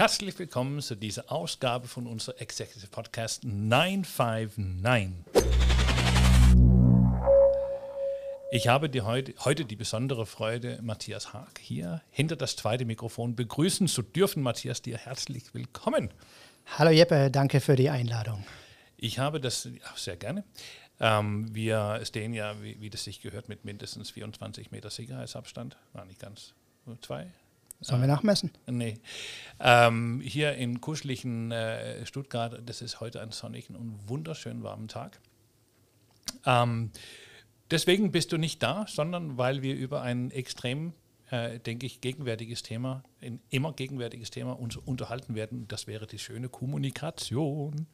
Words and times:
Herzlich 0.00 0.38
willkommen 0.38 0.80
zu 0.80 0.94
dieser 0.94 1.30
Ausgabe 1.30 1.86
von 1.86 2.06
unserem 2.06 2.38
Executive 2.38 2.86
Podcast 2.86 3.44
959. 3.44 5.26
Ich 8.50 8.66
habe 8.66 8.88
die 8.88 9.02
heute, 9.02 9.34
heute 9.44 9.66
die 9.66 9.76
besondere 9.76 10.24
Freude, 10.24 10.78
Matthias 10.80 11.34
Haag 11.34 11.58
hier 11.60 12.00
hinter 12.08 12.36
das 12.36 12.56
zweite 12.56 12.86
Mikrofon 12.86 13.36
begrüßen 13.36 13.88
zu 13.88 14.00
dürfen. 14.00 14.42
Matthias, 14.42 14.80
dir 14.80 14.96
herzlich 14.96 15.52
willkommen. 15.52 16.08
Hallo 16.78 16.92
Jeppe, 16.92 17.30
danke 17.30 17.60
für 17.60 17.76
die 17.76 17.90
Einladung. 17.90 18.42
Ich 18.96 19.18
habe 19.18 19.38
das 19.38 19.64
ja, 19.64 19.70
sehr 19.96 20.16
gerne. 20.16 20.44
Ähm, 20.98 21.54
wir 21.54 22.00
stehen 22.04 22.32
ja, 22.32 22.54
wie, 22.62 22.80
wie 22.80 22.88
das 22.88 23.04
sich 23.04 23.20
gehört, 23.20 23.50
mit 23.50 23.66
mindestens 23.66 24.12
24 24.12 24.70
Meter 24.70 24.88
Sicherheitsabstand. 24.88 25.76
War 25.92 26.06
nicht 26.06 26.20
ganz, 26.20 26.54
zwei, 27.02 27.26
Sollen 27.80 28.02
wir 28.02 28.08
nachmessen? 28.08 28.50
Nee. 28.66 28.98
Ähm, 29.58 30.20
hier 30.22 30.54
in 30.54 30.80
kuscheligen 30.80 31.50
äh, 31.50 32.04
Stuttgart, 32.04 32.60
das 32.66 32.82
ist 32.82 33.00
heute 33.00 33.22
ein 33.22 33.32
sonnigen 33.32 33.74
und 33.74 34.08
wunderschön 34.08 34.62
warmen 34.62 34.88
Tag. 34.88 35.18
Ähm, 36.44 36.90
deswegen 37.70 38.12
bist 38.12 38.32
du 38.32 38.36
nicht 38.36 38.62
da, 38.62 38.84
sondern 38.86 39.38
weil 39.38 39.62
wir 39.62 39.74
über 39.74 40.02
ein 40.02 40.30
extrem, 40.30 40.92
äh, 41.30 41.58
denke 41.58 41.86
ich, 41.86 42.02
gegenwärtiges 42.02 42.62
Thema, 42.62 43.02
ein 43.22 43.40
immer 43.48 43.72
gegenwärtiges 43.72 44.30
Thema 44.30 44.58
uns 44.58 44.76
unterhalten 44.76 45.34
werden. 45.34 45.66
Das 45.66 45.86
wäre 45.86 46.06
die 46.06 46.18
schöne 46.18 46.50
Kommunikation. 46.50 47.86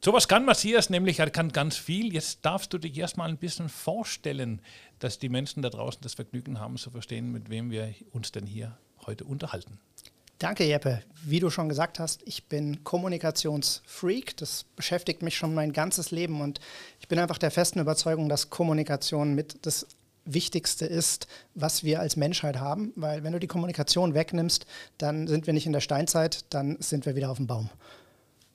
Sowas 0.00 0.28
kann 0.28 0.44
Matthias 0.44 0.90
nämlich, 0.90 1.18
er 1.18 1.30
kann 1.30 1.50
ganz 1.50 1.76
viel. 1.76 2.12
Jetzt 2.12 2.44
darfst 2.44 2.72
du 2.72 2.78
dich 2.78 2.96
erstmal 2.96 3.28
ein 3.28 3.36
bisschen 3.36 3.68
vorstellen, 3.68 4.62
dass 5.00 5.18
die 5.18 5.28
Menschen 5.28 5.60
da 5.62 5.70
draußen 5.70 6.00
das 6.02 6.14
Vergnügen 6.14 6.60
haben 6.60 6.76
zu 6.76 6.90
verstehen, 6.90 7.32
mit 7.32 7.50
wem 7.50 7.70
wir 7.70 7.94
uns 8.12 8.30
denn 8.30 8.46
hier 8.46 8.78
heute 9.06 9.24
unterhalten. 9.24 9.80
Danke, 10.38 10.64
Jeppe. 10.64 11.02
Wie 11.24 11.40
du 11.40 11.50
schon 11.50 11.68
gesagt 11.68 11.98
hast, 11.98 12.22
ich 12.24 12.44
bin 12.44 12.84
Kommunikationsfreak. 12.84 14.36
Das 14.36 14.66
beschäftigt 14.76 15.20
mich 15.22 15.36
schon 15.36 15.52
mein 15.52 15.72
ganzes 15.72 16.12
Leben 16.12 16.40
und 16.40 16.60
ich 17.00 17.08
bin 17.08 17.18
einfach 17.18 17.38
der 17.38 17.50
festen 17.50 17.80
Überzeugung, 17.80 18.28
dass 18.28 18.50
Kommunikation 18.50 19.34
mit 19.34 19.66
das 19.66 19.88
Wichtigste 20.24 20.86
ist, 20.86 21.26
was 21.56 21.82
wir 21.82 21.98
als 21.98 22.16
Menschheit 22.16 22.60
haben. 22.60 22.92
Weil 22.94 23.24
wenn 23.24 23.32
du 23.32 23.40
die 23.40 23.48
Kommunikation 23.48 24.14
wegnimmst, 24.14 24.64
dann 24.96 25.26
sind 25.26 25.48
wir 25.48 25.54
nicht 25.54 25.66
in 25.66 25.72
der 25.72 25.80
Steinzeit, 25.80 26.44
dann 26.50 26.76
sind 26.80 27.04
wir 27.04 27.16
wieder 27.16 27.30
auf 27.30 27.38
dem 27.38 27.48
Baum. 27.48 27.68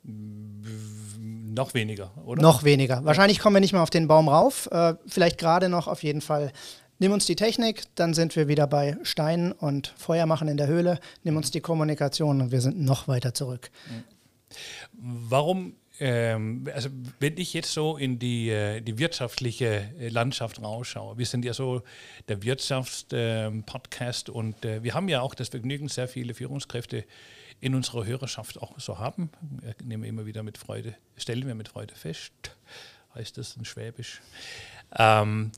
Noch 0.03 1.73
weniger, 1.73 2.11
oder? 2.25 2.41
Noch 2.41 2.63
weniger. 2.63 3.05
Wahrscheinlich 3.05 3.39
kommen 3.39 3.55
wir 3.55 3.61
nicht 3.61 3.73
mehr 3.73 3.83
auf 3.83 3.89
den 3.89 4.07
Baum 4.07 4.27
rauf. 4.27 4.67
Äh, 4.71 4.95
vielleicht 5.05 5.37
gerade 5.37 5.69
noch 5.69 5.87
auf 5.87 6.03
jeden 6.03 6.21
Fall. 6.21 6.51
Nimm 6.99 7.11
uns 7.11 7.25
die 7.25 7.35
Technik, 7.35 7.83
dann 7.95 8.13
sind 8.13 8.35
wir 8.35 8.47
wieder 8.47 8.65
bei 8.67 8.97
Steinen 9.03 9.51
und 9.51 9.93
Feuer 9.97 10.25
machen 10.25 10.47
in 10.47 10.57
der 10.57 10.67
Höhle. 10.67 10.99
Nimm 11.23 11.37
uns 11.37 11.51
die 11.51 11.61
Kommunikation 11.61 12.41
und 12.41 12.51
wir 12.51 12.61
sind 12.61 12.79
noch 12.79 13.07
weiter 13.07 13.33
zurück. 13.33 13.71
Warum 14.93 15.75
ähm, 15.99 16.67
also 16.73 16.89
wenn 17.19 17.37
ich 17.37 17.53
jetzt 17.53 17.71
so 17.71 17.97
in 17.97 18.17
die, 18.17 18.49
äh, 18.49 18.81
die 18.81 18.97
wirtschaftliche 18.97 19.91
äh, 19.99 20.09
Landschaft 20.09 20.61
rausschaue, 20.61 21.17
wir 21.17 21.25
sind 21.25 21.45
ja 21.45 21.53
so 21.53 21.83
der 22.27 22.41
Wirtschaftspodcast 22.41 24.29
ähm, 24.29 24.35
und 24.35 24.65
äh, 24.65 24.81
wir 24.81 24.95
haben 24.95 25.07
ja 25.07 25.21
auch 25.21 25.35
das 25.35 25.49
Vergnügen, 25.49 25.89
sehr 25.89 26.07
viele 26.07 26.33
Führungskräfte 26.33 27.05
in 27.63 27.75
unserer 27.75 28.05
Hörerschaft 28.05 28.61
auch 28.61 28.77
so 28.77 28.99
haben. 28.99 29.29
Nehmen 29.81 30.03
wir 30.03 30.09
immer 30.09 30.25
wieder 30.25 30.43
mit 30.43 30.57
Freude, 30.57 30.95
stellen 31.15 31.47
wir 31.47 31.55
mit 31.55 31.69
Freude 31.69 31.95
fest, 31.95 32.33
heißt 33.15 33.37
das 33.37 33.55
in 33.55 33.63
Schwäbisch. 33.63 34.21
Ähm, 34.99 35.53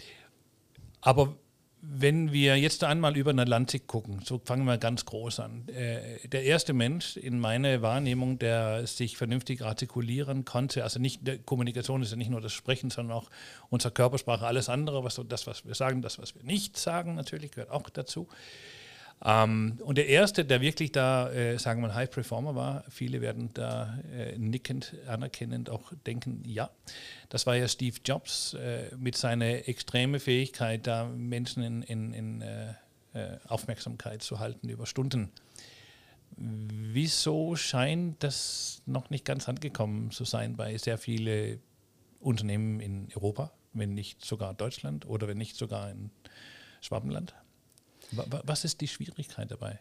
aber 1.02 1.36
wenn 1.82 2.32
wir 2.32 2.58
jetzt 2.58 2.84
einmal 2.84 3.18
über 3.18 3.34
den 3.34 3.40
Atlantik 3.40 3.88
gucken, 3.88 4.22
so 4.24 4.40
fangen 4.44 4.66
wir 4.66 4.78
ganz 4.78 5.06
groß 5.06 5.40
an. 5.40 5.68
Äh, 5.70 6.28
der 6.28 6.44
erste 6.44 6.74
Mensch 6.74 7.18
in 7.18 7.40
meiner 7.40 7.82
Wahrnehmung, 7.82 8.38
der 8.38 8.86
sich 8.86 9.18
vernünftig 9.18 9.64
artikulieren 9.64 10.46
konnte, 10.46 10.84
also 10.84 11.00
nicht 11.00 11.22
Kommunikation 11.48 12.04
ist 12.04 12.12
ja 12.12 12.18
nicht 12.18 12.30
nur 12.30 12.42
das 12.42 12.54
Sprechen, 12.54 12.92
sondern 12.92 13.18
auch 13.18 13.32
unsere 13.70 13.92
Körpersprache, 13.92 14.46
alles 14.46 14.70
andere, 14.70 15.04
was 15.04 15.20
das, 15.28 15.48
was 15.48 15.66
wir 15.66 15.74
sagen, 15.74 16.04
das, 16.04 16.20
was 16.20 16.36
wir 16.36 16.44
nicht 16.44 16.78
sagen, 16.78 17.16
natürlich 17.16 17.50
gehört 17.50 17.72
auch 17.72 17.90
dazu. 17.90 18.28
Ähm, 19.24 19.78
und 19.82 19.98
der 19.98 20.08
erste, 20.08 20.46
der 20.46 20.62
wirklich 20.62 20.92
da, 20.92 21.32
äh, 21.32 21.58
sagen 21.58 21.82
wir 21.82 21.88
mal, 21.88 21.96
High 21.96 22.12
Performer 22.12 22.56
war, 22.56 22.84
viele 22.90 23.22
werden 23.22 23.50
da 23.54 23.98
äh, 24.14 24.38
nickend, 24.38 24.96
anerkennend 25.08 25.70
auch 25.70 25.94
denken, 26.06 26.44
ja, 26.46 26.70
das 27.30 27.48
war 27.48 27.56
ja 27.56 27.68
Steve 27.68 27.98
Jobs 28.04 28.54
äh, 28.56 28.96
mit 28.98 29.16
seiner 29.16 29.68
extremen 29.68 30.20
Fähigkeit, 30.20 30.86
da 30.86 31.06
Menschen 31.06 31.64
in, 31.64 31.82
in, 31.84 32.14
in 32.14 32.42
äh, 32.42 32.74
äh, 33.14 33.38
Aufmerksamkeit 33.48 34.22
zu 34.22 34.40
halten 34.40 34.68
über 34.68 34.86
Stunden. 34.86 35.32
Wieso 36.38 37.56
scheint 37.56 38.22
das 38.22 38.82
noch 38.86 39.10
nicht 39.10 39.24
ganz 39.24 39.48
angekommen 39.48 40.12
zu 40.12 40.26
sein 40.26 40.58
bei 40.58 40.78
sehr 40.78 40.98
vielen 40.98 41.62
Unternehmen 42.20 42.82
in 42.82 43.08
Europa, 43.16 43.54
wenn 43.72 43.94
nicht 43.94 44.26
sogar 44.26 44.54
Deutschland 44.54 45.06
oder 45.06 45.30
wenn 45.30 45.38
nicht 45.38 45.56
sogar 45.56 45.90
in 45.90 46.12
Schwabenland? 46.82 47.34
Was 48.12 48.66
ist 48.66 48.82
die 48.82 48.88
Schwierigkeit 48.88 49.52
dabei? 49.52 49.80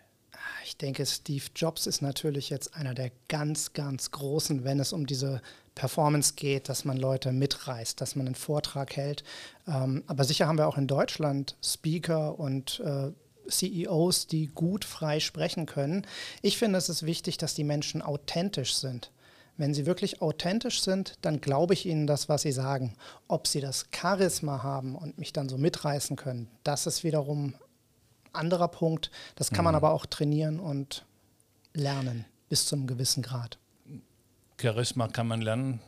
Ich 0.65 0.77
denke, 0.77 1.05
Steve 1.07 1.45
Jobs 1.55 1.87
ist 1.87 2.03
natürlich 2.03 2.51
jetzt 2.51 2.75
einer 2.75 2.95
der 2.95 3.11
ganz, 3.29 3.73
ganz 3.73 4.11
großen, 4.11 4.65
wenn 4.65 4.81
es 4.81 4.93
um 4.93 5.07
diese 5.07 5.41
Performance 5.75 6.35
geht, 6.37 6.69
dass 6.69 6.85
man 6.85 6.97
Leute 6.97 7.33
mitreißt, 7.33 8.01
dass 8.01 8.17
man 8.17 8.27
einen 8.27 8.35
Vortrag 8.35 8.97
hält. 8.97 9.25
Ähm, 9.67 10.05
aber 10.07 10.25
sicher 10.25 10.47
haben 10.47 10.59
wir 10.59 10.69
auch 10.69 10.79
in 10.79 10.87
Deutschland 10.87 11.57
Speaker 11.63 12.39
und 12.39 12.81
äh, 12.81 13.13
CEOs, 13.49 14.27
die 14.27 14.47
gut 14.47 14.85
frei 14.85 15.21
sprechen 15.21 15.67
können. 15.67 16.07
Ich 16.43 16.59
finde, 16.59 16.79
es 16.79 16.89
ist 16.89 17.05
wichtig, 17.05 17.37
dass 17.37 17.55
die 17.55 17.65
Menschen 17.65 18.03
authentisch 18.03 18.75
sind. 18.75 19.11
Wenn 19.57 19.75
sie 19.75 19.87
wirklich 19.87 20.21
authentisch 20.21 20.83
sind, 20.83 21.17
dann 21.23 21.41
glaube 21.41 21.75
ich 21.75 21.87
ihnen 21.87 22.07
das, 22.07 22.29
was 22.29 22.43
sie 22.43 22.53
sagen. 22.53 22.97
Ob 23.29 23.47
sie 23.47 23.61
das 23.61 23.87
Charisma 23.95 24.63
haben 24.63 24.97
und 24.97 25.19
mich 25.19 25.33
dann 25.33 25.49
so 25.49 25.59
mitreißen 25.59 26.17
können, 26.17 26.49
das 26.65 26.87
ist 26.87 27.05
wiederum 27.05 27.55
anderer 28.35 28.69
Punkt. 28.69 29.11
Das 29.37 29.51
kann 29.51 29.63
mhm. 29.63 29.65
man 29.65 29.75
aber 29.75 29.93
auch 29.93 30.07
trainieren 30.07 30.61
und 30.61 31.05
lernen 31.73 32.25
bis 32.49 32.67
zum 32.67 32.87
gewissen 32.87 33.23
Grad. 33.23 33.59
Charisma 34.61 35.09
kann 35.09 35.27
man 35.27 35.41
lernen. 35.41 35.81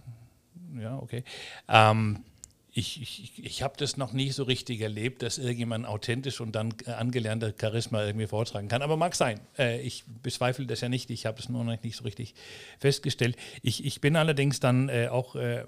Ja, 0.78 0.98
okay. 0.98 1.24
Ähm, 1.68 2.24
ich, 2.72 3.00
ich, 3.00 3.42
ich 3.42 3.62
habe 3.62 3.74
das 3.78 3.96
noch 3.96 4.12
nie 4.12 4.30
so 4.32 4.42
richtig 4.42 4.82
erlebt, 4.82 5.22
dass 5.22 5.38
irgendjemand 5.38 5.86
authentisch 5.86 6.42
und 6.42 6.52
dann 6.52 6.74
angelernter 6.84 7.54
Charisma 7.58 8.04
irgendwie 8.04 8.26
vortragen 8.26 8.68
kann. 8.68 8.82
Aber 8.82 8.98
mag 8.98 9.14
sein. 9.14 9.40
Äh, 9.56 9.80
ich 9.80 10.04
bezweifle 10.22 10.66
das 10.66 10.82
ja 10.82 10.90
nicht. 10.90 11.08
Ich 11.08 11.24
habe 11.24 11.38
es 11.38 11.48
nur 11.48 11.64
noch 11.64 11.82
nicht 11.82 11.96
so 11.96 12.04
richtig 12.04 12.34
festgestellt. 12.78 13.36
Ich, 13.62 13.84
ich 13.86 14.02
bin 14.02 14.14
allerdings 14.14 14.60
dann 14.60 14.90
äh, 14.90 15.08
auch 15.08 15.36
äh, 15.36 15.64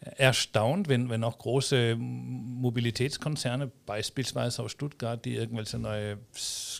erstaunt, 0.00 0.88
wenn, 0.88 1.08
wenn 1.10 1.24
auch 1.24 1.38
große 1.38 1.96
Mobilitätskonzerne, 1.96 3.70
beispielsweise 3.86 4.62
aus 4.62 4.72
Stuttgart, 4.72 5.24
die 5.24 5.34
irgendwelche 5.34 5.78
neue 5.78 6.18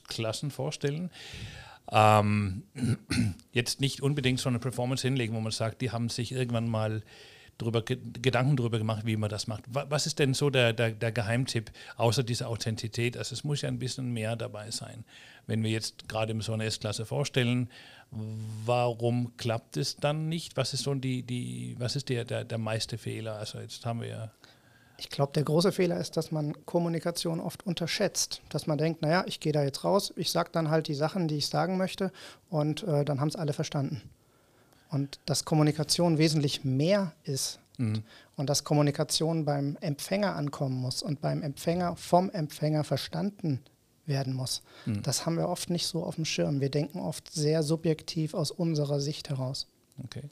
Klassen 0.06 0.50
vorstellen, 0.50 1.10
ähm, 1.90 2.62
jetzt 3.52 3.80
nicht 3.80 4.02
unbedingt 4.02 4.40
so 4.40 4.48
eine 4.48 4.58
Performance 4.58 5.06
hinlegen, 5.06 5.34
wo 5.34 5.40
man 5.40 5.52
sagt, 5.52 5.80
die 5.80 5.90
haben 5.90 6.08
sich 6.08 6.32
irgendwann 6.32 6.68
mal 6.68 7.02
drüber, 7.58 7.82
Gedanken 7.82 8.56
darüber 8.56 8.78
gemacht, 8.78 9.04
wie 9.04 9.16
man 9.16 9.28
das 9.28 9.48
macht. 9.48 9.64
Was 9.68 10.06
ist 10.06 10.18
denn 10.20 10.32
so 10.32 10.48
der, 10.48 10.72
der, 10.72 10.92
der 10.92 11.12
Geheimtipp, 11.12 11.72
außer 11.96 12.22
dieser 12.22 12.48
Authentität? 12.48 13.16
Also 13.16 13.32
es 13.34 13.42
muss 13.42 13.62
ja 13.62 13.68
ein 13.68 13.80
bisschen 13.80 14.12
mehr 14.12 14.36
dabei 14.36 14.70
sein. 14.70 15.04
Wenn 15.46 15.62
wir 15.62 15.70
jetzt 15.70 16.08
gerade 16.08 16.40
so 16.40 16.52
eine 16.52 16.64
S-Klasse 16.64 17.04
vorstellen, 17.04 17.68
Warum 18.10 19.36
klappt 19.36 19.76
es 19.76 19.96
dann 19.96 20.28
nicht? 20.28 20.56
Was 20.56 20.72
ist 20.72 20.84
so 20.84 20.94
die, 20.94 21.22
die 21.22 21.76
was 21.78 21.94
ist 21.94 22.08
der, 22.08 22.24
der, 22.24 22.44
der 22.44 22.58
meiste 22.58 22.96
Fehler? 22.96 23.36
Also 23.36 23.58
jetzt 23.58 23.84
haben 23.84 24.00
wir 24.00 24.08
ja. 24.08 24.30
Ich 24.96 25.10
glaube, 25.10 25.32
der 25.32 25.44
große 25.44 25.72
Fehler 25.72 25.98
ist, 25.98 26.16
dass 26.16 26.32
man 26.32 26.64
Kommunikation 26.64 27.38
oft 27.38 27.66
unterschätzt. 27.66 28.40
Dass 28.48 28.66
man 28.66 28.78
denkt, 28.78 29.02
naja, 29.02 29.24
ich 29.26 29.40
gehe 29.40 29.52
da 29.52 29.62
jetzt 29.62 29.84
raus, 29.84 30.12
ich 30.16 30.32
sage 30.32 30.50
dann 30.52 30.70
halt 30.70 30.88
die 30.88 30.94
Sachen, 30.94 31.28
die 31.28 31.36
ich 31.36 31.46
sagen 31.46 31.76
möchte 31.76 32.10
und 32.48 32.82
äh, 32.82 33.04
dann 33.04 33.20
haben 33.20 33.28
es 33.28 33.36
alle 33.36 33.52
verstanden. 33.52 34.02
Und 34.90 35.20
dass 35.26 35.44
Kommunikation 35.44 36.16
wesentlich 36.16 36.64
mehr 36.64 37.12
ist 37.24 37.60
mhm. 37.76 38.02
und 38.36 38.48
dass 38.48 38.64
Kommunikation 38.64 39.44
beim 39.44 39.76
Empfänger 39.80 40.34
ankommen 40.34 40.80
muss 40.80 41.02
und 41.02 41.20
beim 41.20 41.42
Empfänger 41.42 41.94
vom 41.96 42.30
Empfänger 42.30 42.84
verstanden 42.84 43.60
werden 44.08 44.34
muss. 44.34 44.62
Mhm. 44.86 45.02
Das 45.02 45.26
haben 45.26 45.36
wir 45.36 45.48
oft 45.48 45.70
nicht 45.70 45.86
so 45.86 46.04
auf 46.04 46.16
dem 46.16 46.24
Schirm. 46.24 46.60
Wir 46.60 46.70
denken 46.70 46.98
oft 46.98 47.32
sehr 47.32 47.62
subjektiv 47.62 48.34
aus 48.34 48.50
unserer 48.50 49.00
Sicht 49.00 49.28
heraus. 49.28 49.68
Okay. 50.04 50.22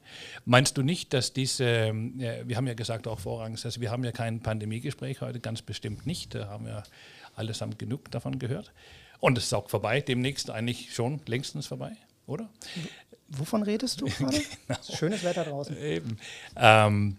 Meinst 0.45 0.77
du 0.77 0.83
nicht, 0.83 1.13
dass 1.13 1.33
diese, 1.33 1.65
äh, 1.65 2.45
wir 2.47 2.57
haben 2.57 2.67
ja 2.67 2.75
gesagt 2.75 3.09
auch 3.09 3.19
vorrangig, 3.19 3.65
also 3.65 3.81
wir 3.81 3.91
haben 3.91 4.05
ja 4.05 4.13
kein 4.13 4.41
Pandemiegespräch 4.41 5.21
heute, 5.21 5.41
ganz 5.41 5.63
bestimmt 5.63 6.07
nicht, 6.07 6.35
da 6.35 6.49
haben 6.49 6.67
wir 6.67 6.85
allesamt 7.35 7.79
genug 7.79 8.11
davon 8.11 8.39
gehört. 8.39 8.73
Und 9.19 9.39
es 9.39 9.45
ist 9.45 9.55
auch 9.55 9.69
vorbei, 9.69 10.01
demnächst 10.01 10.51
eigentlich 10.51 10.95
schon 10.95 11.21
längstens 11.27 11.67
vorbei, 11.67 11.97
oder? 12.27 12.49
Wovon 13.29 13.63
redest 13.63 14.01
du 14.01 14.05
gerade? 14.19 14.41
genau. 14.67 14.79
Schönes 14.97 15.25
Wetter 15.25 15.45
draußen. 15.45 15.77
Eben. 15.77 16.19
Ähm, 16.57 17.17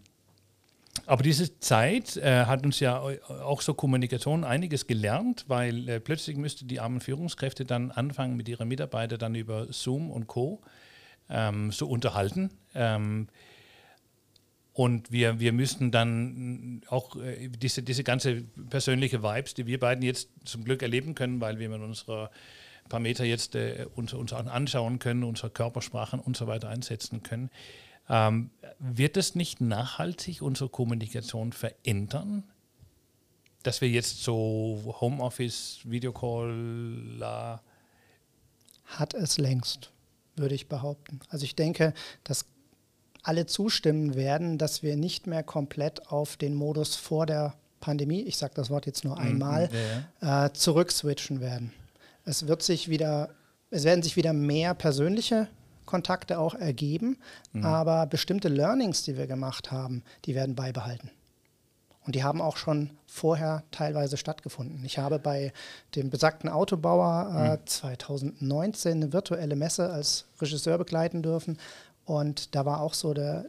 Aber 1.05 1.23
diese 1.23 1.59
Zeit 1.59 2.17
äh, 2.17 2.45
hat 2.45 2.65
uns 2.65 2.79
ja 2.79 2.99
auch 2.99 3.61
so 3.61 3.73
Kommunikation 3.73 4.43
einiges 4.43 4.87
gelernt, 4.87 5.45
weil 5.47 5.87
äh, 5.87 5.99
plötzlich 5.99 6.37
müsste 6.37 6.65
die 6.65 6.79
armen 6.79 7.01
Führungskräfte 7.01 7.65
dann 7.65 7.91
anfangen, 7.91 8.35
mit 8.35 8.49
ihren 8.49 8.67
Mitarbeitern 8.67 9.19
dann 9.19 9.35
über 9.35 9.71
Zoom 9.71 10.09
und 10.09 10.27
Co. 10.27 10.61
Ähm, 11.29 11.71
so 11.71 11.87
unterhalten. 11.87 12.51
Ähm, 12.73 13.27
und 14.73 15.11
wir, 15.11 15.39
wir 15.39 15.53
müssten 15.53 15.91
dann 15.91 16.81
auch 16.87 17.15
äh, 17.15 17.49
diese, 17.49 17.83
diese 17.83 18.03
ganze 18.03 18.43
persönliche 18.69 19.23
Vibes, 19.23 19.55
die 19.55 19.65
wir 19.65 19.79
beiden 19.79 20.03
jetzt 20.03 20.29
zum 20.45 20.63
Glück 20.63 20.83
erleben 20.83 21.15
können, 21.15 21.41
weil 21.41 21.59
wir 21.59 21.67
mit 21.67 21.81
unserer 21.81 22.29
paar 22.87 22.99
Meter 22.99 23.25
jetzt 23.25 23.55
äh, 23.55 23.85
uns, 23.95 24.13
uns 24.13 24.33
anschauen 24.33 24.99
können, 24.99 25.23
unsere 25.23 25.49
Körpersprachen 25.49 26.19
und 26.19 26.37
so 26.37 26.47
weiter 26.47 26.69
einsetzen 26.69 27.23
können. 27.23 27.49
Ähm, 28.09 28.49
wird 28.79 29.17
es 29.17 29.35
nicht 29.35 29.61
nachhaltig 29.61 30.41
unsere 30.41 30.69
Kommunikation 30.69 31.51
verändern? 31.51 32.43
Dass 33.63 33.81
wir 33.81 33.89
jetzt 33.89 34.23
so 34.23 34.95
Homeoffice, 35.01 35.79
Videocall. 35.83 37.17
La 37.17 37.61
Hat 38.85 39.13
es 39.13 39.37
längst, 39.37 39.91
würde 40.35 40.55
ich 40.55 40.67
behaupten. 40.67 41.19
Also 41.29 41.43
ich 41.43 41.55
denke, 41.55 41.93
dass 42.23 42.45
alle 43.23 43.45
zustimmen 43.45 44.15
werden, 44.15 44.57
dass 44.57 44.83
wir 44.83 44.95
nicht 44.95 45.27
mehr 45.27 45.43
komplett 45.43 46.07
auf 46.07 46.37
den 46.37 46.53
Modus 46.53 46.95
vor 46.95 47.25
der 47.25 47.55
Pandemie, 47.81 48.21
ich 48.21 48.37
sage 48.37 48.53
das 48.55 48.69
Wort 48.69 48.85
jetzt 48.85 49.03
nur 49.03 49.19
mhm, 49.19 49.21
einmal, 49.21 49.69
ja. 50.21 50.45
äh, 50.45 50.53
zurückswitchen 50.53 51.41
werden. 51.41 51.73
Es 52.23 52.47
wird 52.47 52.63
sich 52.63 52.87
wieder, 52.89 53.29
es 53.69 53.83
werden 53.83 54.01
sich 54.01 54.15
wieder 54.15 54.33
mehr 54.33 54.73
persönliche 54.73 55.49
Kontakte 55.87 56.37
auch 56.37 56.53
ergeben, 56.53 57.17
mhm. 57.53 57.65
aber 57.65 58.05
bestimmte 58.05 58.49
Learnings, 58.49 59.01
die 59.01 59.17
wir 59.17 59.25
gemacht 59.25 59.71
haben, 59.71 60.03
die 60.25 60.35
werden 60.35 60.53
beibehalten. 60.53 61.09
Und 62.05 62.15
die 62.15 62.23
haben 62.23 62.41
auch 62.41 62.55
schon 62.55 62.91
vorher 63.05 63.63
teilweise 63.71 64.15
stattgefunden. 64.15 64.85
Ich 64.85 64.97
habe 64.97 65.19
bei 65.19 65.51
dem 65.93 66.09
besagten 66.09 66.49
Autobauer 66.49 67.33
äh, 67.35 67.57
mhm. 67.57 67.65
2019 67.65 68.91
eine 68.93 69.13
virtuelle 69.13 69.57
Messe 69.57 69.89
als 69.89 70.25
Regisseur 70.39 70.77
begleiten 70.77 71.21
dürfen. 71.21 71.57
Und 72.05 72.55
da 72.55 72.65
war 72.65 72.79
auch 72.79 72.93
so 72.93 73.13
der, 73.13 73.47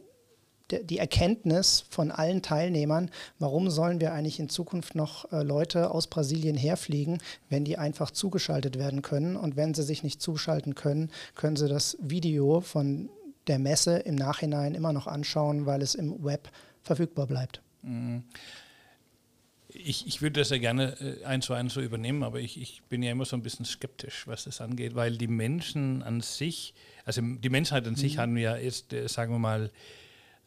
die 0.71 0.97
Erkenntnis 0.97 1.83
von 1.89 2.11
allen 2.11 2.41
Teilnehmern, 2.41 3.09
warum 3.39 3.69
sollen 3.69 3.99
wir 3.99 4.13
eigentlich 4.13 4.39
in 4.39 4.49
Zukunft 4.49 4.95
noch 4.95 5.31
äh, 5.31 5.43
Leute 5.43 5.91
aus 5.91 6.07
Brasilien 6.07 6.55
herfliegen, 6.55 7.19
wenn 7.49 7.65
die 7.65 7.77
einfach 7.77 8.11
zugeschaltet 8.11 8.77
werden 8.77 9.01
können. 9.01 9.35
Und 9.35 9.55
wenn 9.55 9.73
sie 9.73 9.83
sich 9.83 10.03
nicht 10.03 10.21
zuschalten 10.21 10.75
können, 10.75 11.11
können 11.35 11.55
sie 11.55 11.67
das 11.67 11.97
Video 12.01 12.61
von 12.61 13.09
der 13.47 13.59
Messe 13.59 13.97
im 13.97 14.15
Nachhinein 14.15 14.75
immer 14.75 14.93
noch 14.93 15.07
anschauen, 15.07 15.65
weil 15.65 15.81
es 15.81 15.95
im 15.95 16.23
Web 16.23 16.49
verfügbar 16.83 17.27
bleibt. 17.27 17.61
Mhm. 17.81 18.23
Ich, 19.71 20.07
ich 20.07 20.21
würde 20.21 20.39
das 20.39 20.49
ja 20.49 20.57
gerne 20.57 20.99
äh, 20.99 21.23
eins 21.25 21.45
zu 21.45 21.53
eins 21.53 21.73
so 21.73 21.81
übernehmen, 21.81 22.23
aber 22.23 22.39
ich, 22.39 22.59
ich 22.59 22.81
bin 22.89 23.03
ja 23.03 23.11
immer 23.11 23.25
so 23.25 23.35
ein 23.35 23.43
bisschen 23.43 23.65
skeptisch, 23.65 24.25
was 24.25 24.45
das 24.45 24.61
angeht, 24.61 24.95
weil 24.95 25.17
die 25.17 25.27
Menschen 25.27 26.01
an 26.01 26.21
sich, 26.21 26.73
also 27.05 27.21
die 27.21 27.49
Menschheit 27.49 27.87
an 27.87 27.95
sich 27.95 28.15
mhm. 28.15 28.19
haben 28.19 28.37
ja 28.37 28.57
jetzt, 28.57 28.93
äh, 28.93 29.07
sagen 29.07 29.31
wir 29.31 29.39
mal, 29.39 29.71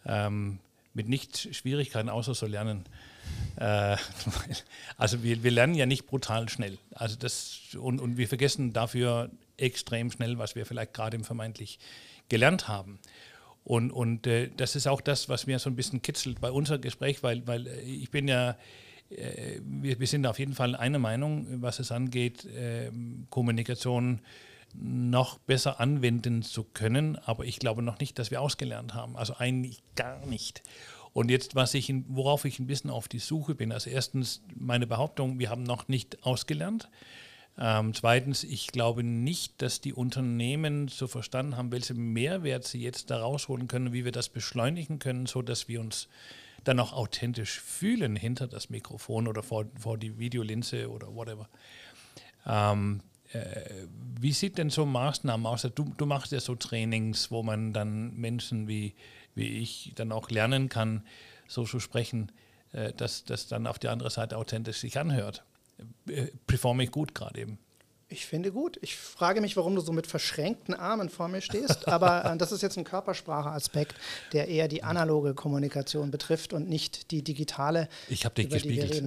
ähm, 0.06 0.58
mit 0.94 1.08
nichts 1.08 1.48
Schwierigkeiten 1.56 2.08
außer 2.08 2.34
so 2.34 2.46
lernen. 2.46 2.84
Äh, 3.56 3.96
also 4.96 5.22
wir, 5.22 5.42
wir 5.42 5.50
lernen 5.50 5.74
ja 5.74 5.86
nicht 5.86 6.06
brutal 6.06 6.48
schnell. 6.48 6.78
Also 6.94 7.16
das, 7.16 7.76
und, 7.78 8.00
und 8.00 8.16
wir 8.16 8.28
vergessen 8.28 8.72
dafür 8.72 9.30
extrem 9.56 10.10
schnell, 10.10 10.38
was 10.38 10.54
wir 10.54 10.66
vielleicht 10.66 10.94
gerade 10.94 11.16
im 11.16 11.24
vermeintlich 11.24 11.78
gelernt 12.28 12.68
haben. 12.68 12.98
Und, 13.64 13.92
und 13.92 14.26
äh, 14.26 14.50
das 14.56 14.74
ist 14.74 14.86
auch 14.86 15.00
das, 15.00 15.28
was 15.28 15.46
mir 15.46 15.58
so 15.58 15.70
ein 15.70 15.76
bisschen 15.76 16.02
kitzelt 16.02 16.40
bei 16.40 16.50
unserem 16.50 16.80
Gespräch, 16.80 17.22
weil, 17.22 17.46
weil 17.46 17.66
äh, 17.66 17.80
ich 17.82 18.10
bin 18.10 18.26
ja, 18.26 18.56
äh, 19.10 19.60
wir, 19.62 20.00
wir 20.00 20.06
sind 20.06 20.26
auf 20.26 20.38
jeden 20.38 20.54
Fall 20.54 20.74
einer 20.74 20.98
Meinung, 20.98 21.46
was 21.62 21.78
es 21.78 21.92
angeht, 21.92 22.44
äh, 22.44 22.90
Kommunikation 23.30 24.20
noch 24.74 25.38
besser 25.38 25.80
anwenden 25.80 26.42
zu 26.42 26.64
können, 26.64 27.16
aber 27.16 27.44
ich 27.44 27.58
glaube 27.58 27.82
noch 27.82 27.98
nicht, 27.98 28.18
dass 28.18 28.30
wir 28.30 28.40
ausgelernt 28.40 28.94
haben. 28.94 29.16
Also 29.16 29.36
eigentlich 29.36 29.82
gar 29.96 30.24
nicht. 30.26 30.62
Und 31.12 31.30
jetzt, 31.30 31.54
was 31.54 31.74
ich, 31.74 31.92
worauf 32.08 32.44
ich 32.44 32.58
ein 32.58 32.66
bisschen 32.66 32.90
auf 32.90 33.06
die 33.06 33.18
Suche 33.18 33.54
bin, 33.54 33.70
also 33.72 33.90
erstens 33.90 34.42
meine 34.54 34.86
Behauptung, 34.86 35.38
wir 35.38 35.50
haben 35.50 35.62
noch 35.62 35.88
nicht 35.88 36.24
ausgelernt. 36.24 36.88
Ähm, 37.58 37.92
zweitens, 37.92 38.44
ich 38.44 38.68
glaube 38.68 39.02
nicht, 39.02 39.60
dass 39.60 39.82
die 39.82 39.92
Unternehmen 39.92 40.88
so 40.88 41.06
verstanden 41.06 41.56
haben, 41.58 41.70
welche 41.70 41.92
Mehrwert 41.92 42.64
sie 42.64 42.80
jetzt 42.80 43.10
da 43.10 43.20
rausholen 43.20 43.68
können, 43.68 43.92
wie 43.92 44.06
wir 44.06 44.12
das 44.12 44.30
beschleunigen 44.30 44.98
können, 44.98 45.26
so 45.26 45.42
dass 45.42 45.68
wir 45.68 45.80
uns 45.80 46.08
dann 46.64 46.80
auch 46.80 46.94
authentisch 46.94 47.60
fühlen 47.60 48.16
hinter 48.16 48.46
das 48.46 48.70
Mikrofon 48.70 49.28
oder 49.28 49.42
vor, 49.42 49.66
vor 49.78 49.98
die 49.98 50.18
Videolinse 50.18 50.90
oder 50.90 51.14
whatever. 51.14 51.48
Ähm, 52.46 53.00
äh, 53.00 53.11
wie 54.20 54.32
sieht 54.32 54.58
denn 54.58 54.70
so 54.70 54.86
Maßnahmen 54.86 55.46
aus? 55.46 55.62
Du, 55.74 55.92
du 55.96 56.06
machst 56.06 56.32
ja 56.32 56.40
so 56.40 56.54
Trainings, 56.54 57.30
wo 57.30 57.42
man 57.42 57.72
dann 57.72 58.14
Menschen 58.14 58.68
wie, 58.68 58.94
wie 59.34 59.58
ich 59.58 59.92
dann 59.94 60.12
auch 60.12 60.30
lernen 60.30 60.68
kann, 60.68 61.04
so 61.48 61.64
zu 61.64 61.80
sprechen, 61.80 62.30
dass 62.96 63.24
das 63.24 63.48
dann 63.48 63.66
auf 63.66 63.78
der 63.78 63.92
anderen 63.92 64.10
Seite 64.10 64.36
authentisch 64.38 64.78
sich 64.78 64.98
anhört. 64.98 65.44
Äh, 66.08 66.28
performe 66.46 66.84
ich 66.84 66.90
gut 66.90 67.14
gerade 67.14 67.40
eben? 67.40 67.58
Ich 68.08 68.26
finde 68.26 68.52
gut. 68.52 68.78
Ich 68.82 68.96
frage 68.96 69.40
mich, 69.40 69.56
warum 69.56 69.74
du 69.74 69.80
so 69.80 69.92
mit 69.92 70.06
verschränkten 70.06 70.74
Armen 70.74 71.08
vor 71.08 71.28
mir 71.28 71.40
stehst, 71.40 71.88
aber 71.88 72.24
äh, 72.24 72.36
das 72.36 72.52
ist 72.52 72.62
jetzt 72.62 72.76
ein 72.76 72.84
Körpersprache-Aspekt, 72.84 73.94
der 74.32 74.48
eher 74.48 74.68
die 74.68 74.82
analoge 74.82 75.34
Kommunikation 75.34 76.10
betrifft 76.10 76.52
und 76.52 76.68
nicht 76.68 77.10
die 77.10 77.22
digitale. 77.22 77.88
Ich 78.08 78.24
habe 78.24 78.34
dich 78.34 78.50
gespiegelt. 78.50 79.02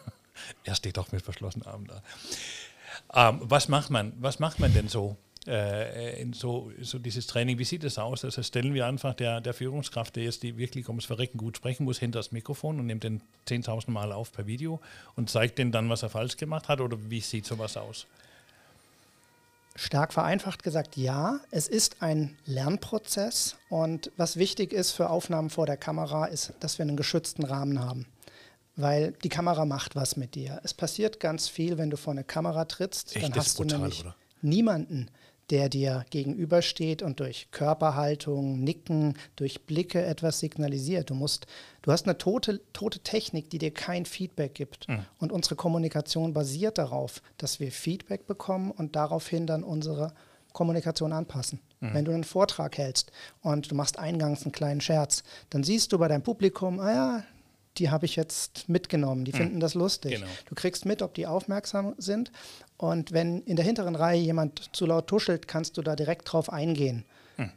er 0.64 0.74
steht 0.74 0.96
doch 0.96 1.12
mit 1.12 1.22
verschlossenen 1.22 1.66
Armen 1.66 1.86
da. 1.86 2.02
Ähm, 3.12 3.40
was, 3.42 3.68
macht 3.68 3.90
man, 3.90 4.12
was 4.18 4.38
macht 4.38 4.60
man 4.60 4.72
denn 4.72 4.88
so? 4.88 5.16
Äh, 5.46 6.20
in 6.20 6.32
so, 6.32 6.70
so 6.80 6.98
dieses 6.98 7.26
Training, 7.26 7.58
wie 7.58 7.64
sieht 7.64 7.82
es 7.82 7.98
aus? 7.98 8.24
Also 8.24 8.42
stellen 8.42 8.74
wir 8.74 8.86
einfach 8.86 9.14
der, 9.14 9.40
der 9.40 9.54
Führungskraft, 9.54 10.14
der 10.16 10.24
jetzt 10.24 10.42
die 10.42 10.58
wirklich 10.58 10.88
ums 10.88 11.06
Verrecken 11.06 11.38
gut 11.38 11.56
sprechen 11.56 11.84
muss, 11.84 11.98
hinter 11.98 12.18
das 12.18 12.30
Mikrofon 12.30 12.78
und 12.78 12.86
nimmt 12.86 13.04
den 13.04 13.22
10.000 13.48 13.90
Mal 13.90 14.12
auf 14.12 14.32
per 14.32 14.46
Video 14.46 14.80
und 15.16 15.30
zeigt 15.30 15.58
den 15.58 15.72
dann, 15.72 15.88
was 15.88 16.02
er 16.02 16.10
falsch 16.10 16.36
gemacht 16.36 16.68
hat? 16.68 16.80
Oder 16.80 16.98
wie 17.08 17.20
sieht 17.20 17.46
sowas 17.46 17.76
aus? 17.76 18.06
Stark 19.76 20.12
vereinfacht 20.12 20.62
gesagt, 20.62 20.96
ja, 20.96 21.40
es 21.50 21.68
ist 21.68 22.02
ein 22.02 22.36
Lernprozess 22.44 23.56
und 23.70 24.12
was 24.18 24.36
wichtig 24.36 24.72
ist 24.74 24.92
für 24.92 25.08
Aufnahmen 25.08 25.48
vor 25.48 25.64
der 25.64 25.78
Kamera, 25.78 26.26
ist, 26.26 26.52
dass 26.60 26.78
wir 26.78 26.82
einen 26.82 26.96
geschützten 26.96 27.44
Rahmen 27.44 27.80
haben 27.80 28.04
weil 28.76 29.12
die 29.24 29.28
Kamera 29.28 29.64
macht 29.64 29.96
was 29.96 30.16
mit 30.16 30.34
dir. 30.34 30.60
Es 30.64 30.74
passiert 30.74 31.20
ganz 31.20 31.48
viel, 31.48 31.78
wenn 31.78 31.90
du 31.90 31.96
vor 31.96 32.12
eine 32.12 32.24
Kamera 32.24 32.64
trittst, 32.64 33.14
Echt, 33.16 33.24
dann 33.24 33.34
hast 33.34 33.56
brutal, 33.56 33.68
du 33.68 33.76
nämlich 33.78 34.00
oder? 34.00 34.16
niemanden, 34.42 35.10
der 35.50 35.68
dir 35.68 36.04
gegenübersteht 36.10 37.02
und 37.02 37.18
durch 37.20 37.48
Körperhaltung, 37.50 38.60
Nicken, 38.62 39.14
durch 39.36 39.62
Blicke 39.66 40.04
etwas 40.04 40.38
signalisiert. 40.38 41.10
Du 41.10 41.14
musst, 41.14 41.46
du 41.82 41.90
hast 41.90 42.06
eine 42.06 42.16
tote, 42.16 42.60
tote 42.72 43.00
Technik, 43.00 43.50
die 43.50 43.58
dir 43.58 43.72
kein 43.72 44.06
Feedback 44.06 44.54
gibt. 44.54 44.88
Mhm. 44.88 45.04
Und 45.18 45.32
unsere 45.32 45.56
Kommunikation 45.56 46.32
basiert 46.32 46.78
darauf, 46.78 47.20
dass 47.36 47.58
wir 47.58 47.72
Feedback 47.72 48.26
bekommen 48.26 48.70
und 48.70 48.94
daraufhin 48.94 49.46
dann 49.46 49.64
unsere 49.64 50.12
Kommunikation 50.52 51.12
anpassen. 51.12 51.60
Mhm. 51.80 51.94
Wenn 51.94 52.04
du 52.04 52.12
einen 52.12 52.24
Vortrag 52.24 52.78
hältst 52.78 53.10
und 53.42 53.70
du 53.70 53.74
machst 53.74 53.98
eingangs 53.98 54.44
einen 54.44 54.52
kleinen 54.52 54.80
Scherz, 54.80 55.24
dann 55.50 55.64
siehst 55.64 55.92
du 55.92 55.98
bei 55.98 56.06
deinem 56.06 56.22
Publikum, 56.22 56.78
ah 56.78 56.92
ja, 56.92 57.24
die 57.78 57.90
habe 57.90 58.04
ich 58.04 58.16
jetzt 58.16 58.68
mitgenommen, 58.68 59.24
die 59.24 59.32
mhm. 59.32 59.36
finden 59.36 59.60
das 59.60 59.74
lustig. 59.74 60.12
Genau. 60.12 60.26
Du 60.46 60.54
kriegst 60.54 60.84
mit, 60.84 61.02
ob 61.02 61.14
die 61.14 61.26
aufmerksam 61.26 61.94
sind. 61.98 62.30
Und 62.76 63.12
wenn 63.12 63.42
in 63.42 63.56
der 63.56 63.64
hinteren 63.64 63.94
Reihe 63.94 64.20
jemand 64.20 64.74
zu 64.74 64.86
laut 64.86 65.06
tuschelt, 65.06 65.48
kannst 65.48 65.76
du 65.76 65.82
da 65.82 65.96
direkt 65.96 66.32
drauf 66.32 66.52
eingehen. 66.52 67.04
Mhm. 67.36 67.50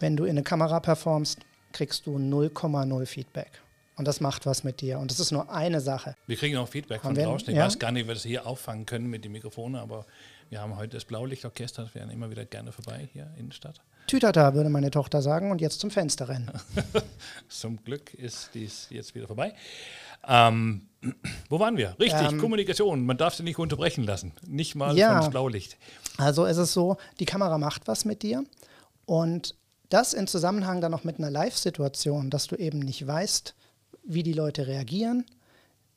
Wenn 0.00 0.16
du 0.16 0.24
in 0.24 0.30
eine 0.30 0.42
Kamera 0.42 0.80
performst, 0.80 1.38
kriegst 1.72 2.06
du 2.06 2.16
0,0 2.16 3.06
Feedback. 3.06 3.50
Und 3.96 4.08
das 4.08 4.20
macht 4.20 4.46
was 4.46 4.64
mit 4.64 4.80
dir. 4.80 4.98
Und 4.98 5.10
das 5.10 5.20
ist 5.20 5.32
nur 5.32 5.50
eine 5.50 5.80
Sache. 5.80 6.16
Wir 6.26 6.36
kriegen 6.36 6.56
auch 6.56 6.68
Feedback 6.68 7.02
von 7.02 7.14
draußen. 7.14 7.50
Ich 7.50 7.56
ja? 7.56 7.66
weiß 7.66 7.78
gar 7.78 7.92
nicht, 7.92 8.04
wie 8.04 8.08
wir 8.08 8.14
das 8.14 8.24
hier 8.24 8.46
auffangen 8.46 8.86
können 8.86 9.08
mit 9.08 9.24
den 9.24 9.32
Mikrofonen, 9.32 9.80
aber 9.80 10.06
wir 10.50 10.60
haben 10.60 10.76
heute 10.76 10.96
das 10.96 11.04
Blaulichtorchester, 11.04 11.84
das 11.84 11.94
wären 11.94 12.10
immer 12.10 12.30
wieder 12.30 12.44
gerne 12.44 12.72
vorbei 12.72 13.08
hier 13.12 13.30
in 13.38 13.48
der 13.48 13.54
Stadt. 13.54 13.80
Tütata, 14.12 14.52
würde 14.52 14.68
meine 14.68 14.90
Tochter 14.90 15.22
sagen, 15.22 15.50
und 15.50 15.62
jetzt 15.62 15.80
zum 15.80 15.90
Fenster 15.90 16.28
rennen. 16.28 16.50
zum 17.48 17.82
Glück 17.82 18.12
ist 18.12 18.50
dies 18.52 18.88
jetzt 18.90 19.14
wieder 19.14 19.26
vorbei. 19.26 19.54
Ähm, 20.28 20.82
wo 21.48 21.58
waren 21.58 21.78
wir? 21.78 21.96
Richtig, 21.98 22.30
ähm, 22.30 22.36
Kommunikation. 22.36 23.06
Man 23.06 23.16
darf 23.16 23.34
sie 23.34 23.42
nicht 23.42 23.58
unterbrechen 23.58 24.04
lassen. 24.04 24.32
Nicht 24.46 24.74
mal 24.74 24.94
ja, 24.98 25.22
von 25.22 25.30
Blaulicht. 25.30 25.78
Also 26.18 26.44
es 26.44 26.58
ist 26.58 26.74
so, 26.74 26.98
die 27.20 27.24
Kamera 27.24 27.56
macht 27.56 27.88
was 27.88 28.04
mit 28.04 28.22
dir. 28.22 28.44
Und 29.06 29.54
das 29.88 30.12
in 30.12 30.26
Zusammenhang 30.26 30.82
dann 30.82 30.92
noch 30.92 31.04
mit 31.04 31.16
einer 31.16 31.30
Live-Situation, 31.30 32.28
dass 32.28 32.48
du 32.48 32.56
eben 32.56 32.80
nicht 32.80 33.06
weißt, 33.06 33.54
wie 34.04 34.22
die 34.22 34.34
Leute 34.34 34.66
reagieren, 34.66 35.24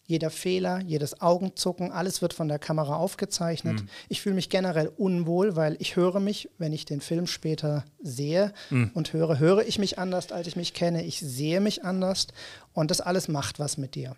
Jeder 0.08 0.30
Fehler, 0.30 0.82
jedes 0.82 1.22
Augenzucken, 1.22 1.92
alles 1.92 2.22
wird 2.22 2.34
von 2.34 2.48
der 2.48 2.60
Kamera 2.60 2.96
aufgezeichnet. 2.96 3.82
Mhm. 3.82 3.90
Ich 4.08 4.22
fühle 4.22 4.36
mich 4.36 4.50
generell 4.50 4.88
unwohl, 4.88 5.56
weil 5.56 5.78
ich 5.80 5.96
höre 5.96 6.20
mich, 6.20 6.50
wenn 6.58 6.74
ich 6.74 6.86
den 6.86 7.02
Film 7.02 7.26
später 7.26 7.86
sehe 8.02 8.54
mhm. 8.70 8.92
und 8.94 9.14
höre, 9.14 9.40
höre 9.40 9.68
ich 9.68 9.80
mich 9.80 9.98
anders, 9.98 10.32
als 10.32 10.48
ich 10.48 10.56
mich 10.56 10.74
kenne. 10.74 11.04
Ich 11.04 11.20
sehe 11.20 11.60
mich 11.60 11.84
anders 11.84 12.28
und 12.74 12.92
das 12.92 13.02
alles 13.02 13.28
macht 13.28 13.58
was 13.58 13.78
mit 13.78 13.96
dir. 13.96 14.16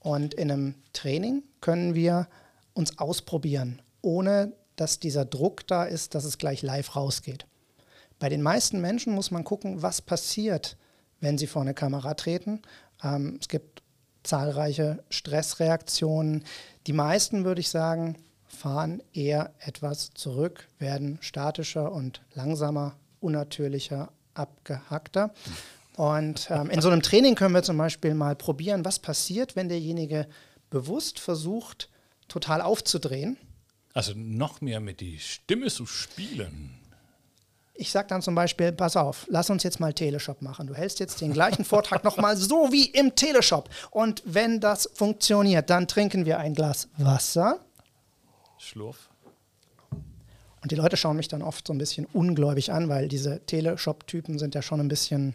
Und 0.00 0.34
in 0.34 0.50
einem 0.50 0.74
Training 0.92 1.44
können 1.60 1.94
wir 1.94 2.26
uns 2.74 2.98
ausprobieren, 2.98 3.80
ohne 4.00 4.52
dass 4.76 4.98
dieser 4.98 5.24
Druck 5.24 5.66
da 5.66 5.84
ist, 5.84 6.14
dass 6.14 6.24
es 6.24 6.38
gleich 6.38 6.62
live 6.62 6.96
rausgeht. 6.96 7.46
Bei 8.18 8.28
den 8.28 8.42
meisten 8.42 8.80
Menschen 8.80 9.14
muss 9.14 9.30
man 9.30 9.44
gucken, 9.44 9.82
was 9.82 10.00
passiert, 10.00 10.76
wenn 11.20 11.38
sie 11.38 11.46
vor 11.46 11.62
eine 11.62 11.74
Kamera 11.74 12.14
treten. 12.14 12.62
Ähm, 13.02 13.38
es 13.40 13.48
gibt 13.48 13.81
zahlreiche 14.22 15.02
Stressreaktionen. 15.10 16.44
Die 16.86 16.92
meisten, 16.92 17.44
würde 17.44 17.60
ich 17.60 17.68
sagen, 17.68 18.16
fahren 18.46 19.02
eher 19.12 19.52
etwas 19.60 20.12
zurück, 20.14 20.68
werden 20.78 21.18
statischer 21.20 21.92
und 21.92 22.22
langsamer, 22.34 22.96
unnatürlicher, 23.20 24.12
abgehackter. 24.34 25.32
Und 25.96 26.48
ähm, 26.50 26.70
in 26.70 26.80
so 26.80 26.88
einem 26.88 27.02
Training 27.02 27.34
können 27.34 27.54
wir 27.54 27.62
zum 27.62 27.76
Beispiel 27.76 28.14
mal 28.14 28.36
probieren, 28.36 28.84
was 28.84 28.98
passiert, 28.98 29.56
wenn 29.56 29.68
derjenige 29.68 30.26
bewusst 30.70 31.18
versucht, 31.18 31.88
total 32.28 32.62
aufzudrehen. 32.62 33.36
Also 33.94 34.12
noch 34.16 34.60
mehr 34.60 34.80
mit 34.80 35.00
die 35.00 35.18
Stimme 35.18 35.68
zu 35.68 35.86
spielen. 35.86 36.81
Ich 37.74 37.90
sage 37.90 38.08
dann 38.08 38.20
zum 38.20 38.34
Beispiel, 38.34 38.70
pass 38.72 38.96
auf, 38.96 39.26
lass 39.28 39.48
uns 39.48 39.62
jetzt 39.62 39.80
mal 39.80 39.92
Teleshop 39.94 40.42
machen. 40.42 40.66
Du 40.66 40.74
hältst 40.74 41.00
jetzt 41.00 41.20
den 41.20 41.32
gleichen 41.32 41.64
Vortrag 41.64 42.04
nochmal 42.04 42.36
so 42.36 42.70
wie 42.70 42.86
im 42.86 43.14
Teleshop. 43.14 43.70
Und 43.90 44.22
wenn 44.26 44.60
das 44.60 44.90
funktioniert, 44.94 45.70
dann 45.70 45.88
trinken 45.88 46.26
wir 46.26 46.38
ein 46.38 46.54
Glas 46.54 46.88
Wasser. 46.98 47.60
Schlurf. 48.58 49.08
Und 50.62 50.70
die 50.70 50.76
Leute 50.76 50.96
schauen 50.96 51.16
mich 51.16 51.28
dann 51.28 51.42
oft 51.42 51.66
so 51.66 51.72
ein 51.72 51.78
bisschen 51.78 52.06
ungläubig 52.12 52.72
an, 52.72 52.88
weil 52.88 53.08
diese 53.08 53.44
Teleshop-Typen 53.46 54.38
sind 54.38 54.54
ja 54.54 54.62
schon 54.62 54.80
ein 54.80 54.88
bisschen 54.88 55.34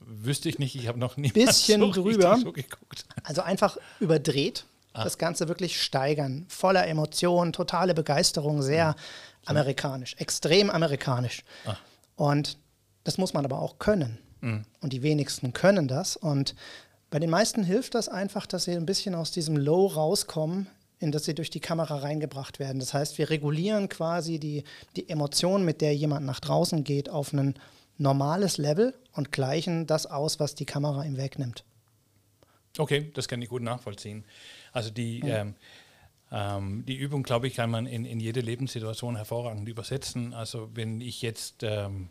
Wüsste 0.00 0.48
ich 0.48 0.58
nicht, 0.58 0.74
ich 0.74 0.88
habe 0.88 0.98
noch 0.98 1.16
nie 1.16 1.30
bisschen 1.30 1.80
so 1.92 1.92
drüber. 1.92 2.36
So 2.42 2.52
geguckt. 2.52 3.04
Also 3.22 3.42
einfach 3.42 3.76
überdreht, 4.00 4.64
ah. 4.92 5.04
das 5.04 5.18
Ganze 5.18 5.48
wirklich 5.48 5.80
steigern, 5.80 6.46
voller 6.48 6.86
Emotionen, 6.86 7.52
totale 7.52 7.94
Begeisterung, 7.94 8.62
sehr 8.62 8.92
mhm. 8.92 8.94
Amerikanisch, 9.44 10.14
extrem 10.18 10.70
amerikanisch. 10.70 11.44
Ah. 11.64 11.76
Und 12.16 12.58
das 13.04 13.18
muss 13.18 13.32
man 13.32 13.44
aber 13.44 13.60
auch 13.60 13.78
können. 13.78 14.18
Mhm. 14.40 14.64
Und 14.80 14.92
die 14.92 15.02
wenigsten 15.02 15.52
können 15.52 15.88
das. 15.88 16.16
Und 16.16 16.54
bei 17.10 17.18
den 17.18 17.30
meisten 17.30 17.64
hilft 17.64 17.94
das 17.94 18.08
einfach, 18.08 18.46
dass 18.46 18.64
sie 18.64 18.72
ein 18.72 18.86
bisschen 18.86 19.14
aus 19.14 19.30
diesem 19.30 19.56
Low 19.56 19.86
rauskommen, 19.86 20.68
in 20.98 21.12
das 21.12 21.24
sie 21.24 21.34
durch 21.34 21.50
die 21.50 21.60
Kamera 21.60 21.96
reingebracht 21.96 22.58
werden. 22.58 22.78
Das 22.78 22.94
heißt, 22.94 23.18
wir 23.18 23.30
regulieren 23.30 23.88
quasi 23.88 24.38
die, 24.38 24.64
die 24.96 25.08
Emotion, 25.08 25.64
mit 25.64 25.80
der 25.80 25.94
jemand 25.96 26.26
nach 26.26 26.40
draußen 26.40 26.84
geht, 26.84 27.08
auf 27.08 27.32
einen 27.32 27.54
normales 27.96 28.58
Level 28.58 28.94
und 29.12 29.32
gleichen 29.32 29.86
das 29.86 30.06
aus, 30.06 30.40
was 30.40 30.54
die 30.54 30.66
Kamera 30.66 31.04
ihm 31.04 31.16
wegnimmt. 31.16 31.64
Okay, 32.78 33.10
das 33.14 33.28
kann 33.28 33.42
ich 33.42 33.48
gut 33.48 33.62
nachvollziehen. 33.62 34.24
Also 34.72 34.90
die, 34.90 35.20
ja. 35.20 35.38
ähm, 35.38 35.54
ähm, 36.32 36.84
die 36.86 36.96
Übung, 36.96 37.22
glaube 37.22 37.46
ich, 37.46 37.54
kann 37.54 37.70
man 37.70 37.86
in, 37.86 38.04
in 38.04 38.20
jede 38.20 38.40
Lebenssituation 38.40 39.16
hervorragend 39.16 39.68
übersetzen. 39.68 40.34
Also 40.34 40.70
wenn 40.74 41.00
ich 41.00 41.22
jetzt 41.22 41.62
ähm, 41.62 42.10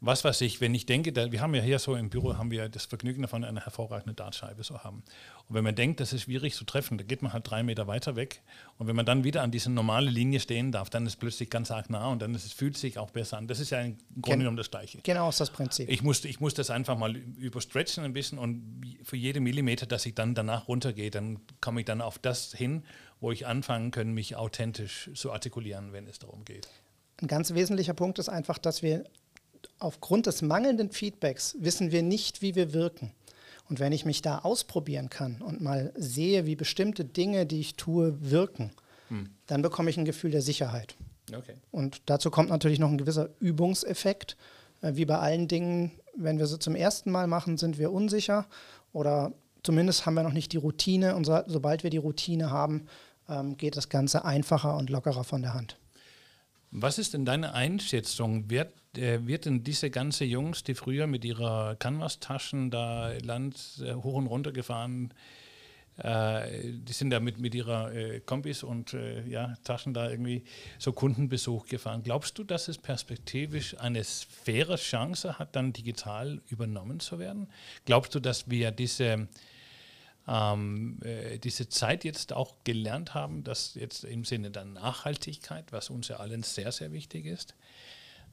was 0.00 0.24
weiß 0.24 0.42
ich, 0.42 0.60
wenn 0.60 0.74
ich 0.74 0.84
denke, 0.84 1.12
da, 1.12 1.32
wir 1.32 1.40
haben 1.40 1.54
ja 1.54 1.62
hier 1.62 1.78
so 1.78 1.94
im 1.94 2.10
Büro 2.10 2.36
haben 2.36 2.50
wir 2.50 2.68
das 2.68 2.84
Vergnügen 2.84 3.22
davon, 3.22 3.44
eine 3.44 3.64
hervorragende 3.64 4.12
Dartscheibe 4.12 4.62
zu 4.62 4.84
haben. 4.84 5.02
Und 5.48 5.54
wenn 5.54 5.64
man 5.64 5.74
denkt, 5.74 6.00
das 6.00 6.12
ist 6.12 6.22
schwierig 6.22 6.54
zu 6.54 6.64
treffen, 6.64 6.98
da 6.98 7.04
geht 7.04 7.22
man 7.22 7.32
halt 7.32 7.48
drei 7.48 7.62
Meter 7.62 7.86
weiter 7.86 8.14
weg. 8.14 8.42
Und 8.76 8.88
wenn 8.88 8.96
man 8.96 9.06
dann 9.06 9.24
wieder 9.24 9.42
an 9.42 9.50
dieser 9.50 9.70
normalen 9.70 10.12
Linie 10.12 10.40
stehen 10.40 10.70
darf, 10.70 10.90
dann 10.90 11.06
ist 11.06 11.14
es 11.14 11.16
plötzlich 11.16 11.48
ganz 11.48 11.70
arg 11.70 11.88
nah 11.88 12.08
und 12.08 12.20
dann 12.20 12.34
ist 12.34 12.44
es, 12.44 12.52
fühlt 12.52 12.76
sich 12.76 12.98
auch 12.98 13.10
besser 13.10 13.38
an. 13.38 13.48
Das 13.48 13.58
ist 13.58 13.70
ja 13.70 13.80
im 13.80 13.96
Grunde 14.20 14.40
genommen 14.40 14.58
das 14.58 14.70
Gleiche. 14.70 14.98
Genau, 15.02 15.30
ist 15.30 15.40
das 15.40 15.50
Prinzip. 15.50 15.88
Ich 15.88 16.02
muss, 16.02 16.24
ich 16.24 16.40
muss 16.40 16.52
das 16.52 16.68
einfach 16.68 16.98
mal 16.98 17.16
überstretchen 17.16 18.04
ein 18.04 18.12
bisschen 18.12 18.38
und 18.38 18.82
für 19.02 19.16
jede 19.16 19.40
Millimeter, 19.40 19.86
dass 19.86 20.04
ich 20.04 20.14
dann 20.14 20.34
danach 20.34 20.68
runtergehe, 20.68 21.10
dann 21.10 21.38
komme 21.62 21.80
ich 21.80 21.86
dann 21.86 22.02
auf 22.02 22.18
das 22.18 22.52
hin, 22.52 22.82
wo 23.20 23.30
ich 23.32 23.46
anfangen 23.46 23.90
kann, 23.90 24.12
mich 24.12 24.36
authentisch 24.36 25.10
zu 25.14 25.32
artikulieren, 25.32 25.92
wenn 25.92 26.06
es 26.06 26.18
darum 26.18 26.44
geht. 26.44 26.68
Ein 27.20 27.28
ganz 27.28 27.54
wesentlicher 27.54 27.94
Punkt 27.94 28.18
ist 28.18 28.28
einfach, 28.28 28.58
dass 28.58 28.82
wir 28.82 29.04
aufgrund 29.78 30.26
des 30.26 30.42
mangelnden 30.42 30.90
Feedbacks 30.90 31.56
wissen 31.58 31.90
wir 31.92 32.02
nicht, 32.02 32.42
wie 32.42 32.54
wir 32.54 32.72
wirken. 32.72 33.12
Und 33.68 33.80
wenn 33.80 33.92
ich 33.92 34.04
mich 34.04 34.22
da 34.22 34.40
ausprobieren 34.40 35.10
kann 35.10 35.42
und 35.42 35.60
mal 35.60 35.92
sehe, 35.96 36.46
wie 36.46 36.56
bestimmte 36.56 37.04
Dinge, 37.04 37.46
die 37.46 37.60
ich 37.60 37.74
tue, 37.74 38.30
wirken, 38.30 38.70
hm. 39.08 39.30
dann 39.46 39.62
bekomme 39.62 39.90
ich 39.90 39.96
ein 39.96 40.04
Gefühl 40.04 40.30
der 40.30 40.42
Sicherheit. 40.42 40.94
Okay. 41.34 41.54
Und 41.72 42.02
dazu 42.06 42.30
kommt 42.30 42.50
natürlich 42.50 42.78
noch 42.78 42.90
ein 42.90 42.98
gewisser 42.98 43.30
Übungseffekt. 43.40 44.36
Äh, 44.82 44.94
wie 44.94 45.04
bei 45.04 45.18
allen 45.18 45.48
Dingen, 45.48 45.92
wenn 46.16 46.38
wir 46.38 46.46
sie 46.46 46.58
zum 46.58 46.76
ersten 46.76 47.10
Mal 47.10 47.26
machen, 47.26 47.56
sind 47.56 47.78
wir 47.78 47.92
unsicher 47.92 48.46
oder 48.92 49.32
zumindest 49.66 50.06
haben 50.06 50.14
wir 50.14 50.22
noch 50.22 50.32
nicht 50.32 50.52
die 50.52 50.56
Routine. 50.56 51.16
Und 51.16 51.24
so, 51.24 51.38
sobald 51.46 51.82
wir 51.82 51.90
die 51.90 51.98
Routine 51.98 52.50
haben, 52.50 52.86
ähm, 53.28 53.56
geht 53.56 53.76
das 53.76 53.88
Ganze 53.88 54.24
einfacher 54.24 54.76
und 54.76 54.88
lockerer 54.88 55.24
von 55.24 55.42
der 55.42 55.52
Hand. 55.52 55.76
Was 56.70 56.98
ist 56.98 57.14
denn 57.14 57.24
deine 57.24 57.52
Einschätzung? 57.52 58.48
Wird, 58.48 58.72
äh, 58.96 59.26
wird 59.26 59.44
denn 59.44 59.64
diese 59.64 59.90
ganze 59.90 60.24
Jungs, 60.24 60.62
die 60.62 60.74
früher 60.74 61.06
mit 61.06 61.24
ihrer 61.24 61.74
Canvas-Taschen 61.76 62.70
da 62.70 63.12
Land 63.22 63.82
äh, 63.84 63.94
hoch 63.94 64.14
und 64.14 64.26
runter 64.26 64.52
gefahren, 64.52 65.12
äh, 65.96 66.72
die 66.72 66.92
sind 66.92 67.10
da 67.10 67.20
mit, 67.20 67.38
mit 67.38 67.54
ihrer 67.54 67.92
äh, 67.92 68.20
Kombis 68.20 68.62
und 68.62 68.92
äh, 68.94 69.26
ja, 69.26 69.54
Taschen 69.64 69.94
da 69.94 70.10
irgendwie 70.10 70.44
so 70.78 70.92
Kundenbesuch 70.92 71.66
gefahren. 71.66 72.02
Glaubst 72.02 72.38
du, 72.38 72.44
dass 72.44 72.68
es 72.68 72.78
perspektivisch 72.78 73.78
eine 73.78 74.04
faire 74.04 74.76
Chance 74.76 75.38
hat, 75.38 75.56
dann 75.56 75.72
digital 75.72 76.42
übernommen 76.48 77.00
zu 77.00 77.18
werden? 77.18 77.48
Glaubst 77.86 78.14
du, 78.14 78.20
dass 78.20 78.50
wir 78.50 78.70
diese 78.70 79.28
ähm, 80.28 80.98
äh, 81.02 81.38
diese 81.38 81.68
Zeit 81.68 82.04
jetzt 82.04 82.32
auch 82.32 82.54
gelernt 82.64 83.14
haben, 83.14 83.44
dass 83.44 83.74
jetzt 83.74 84.04
im 84.04 84.24
Sinne 84.24 84.50
der 84.50 84.64
Nachhaltigkeit, 84.64 85.72
was 85.72 85.90
uns 85.90 86.08
ja 86.08 86.16
allen 86.16 86.42
sehr, 86.42 86.72
sehr 86.72 86.92
wichtig 86.92 87.26
ist, 87.26 87.54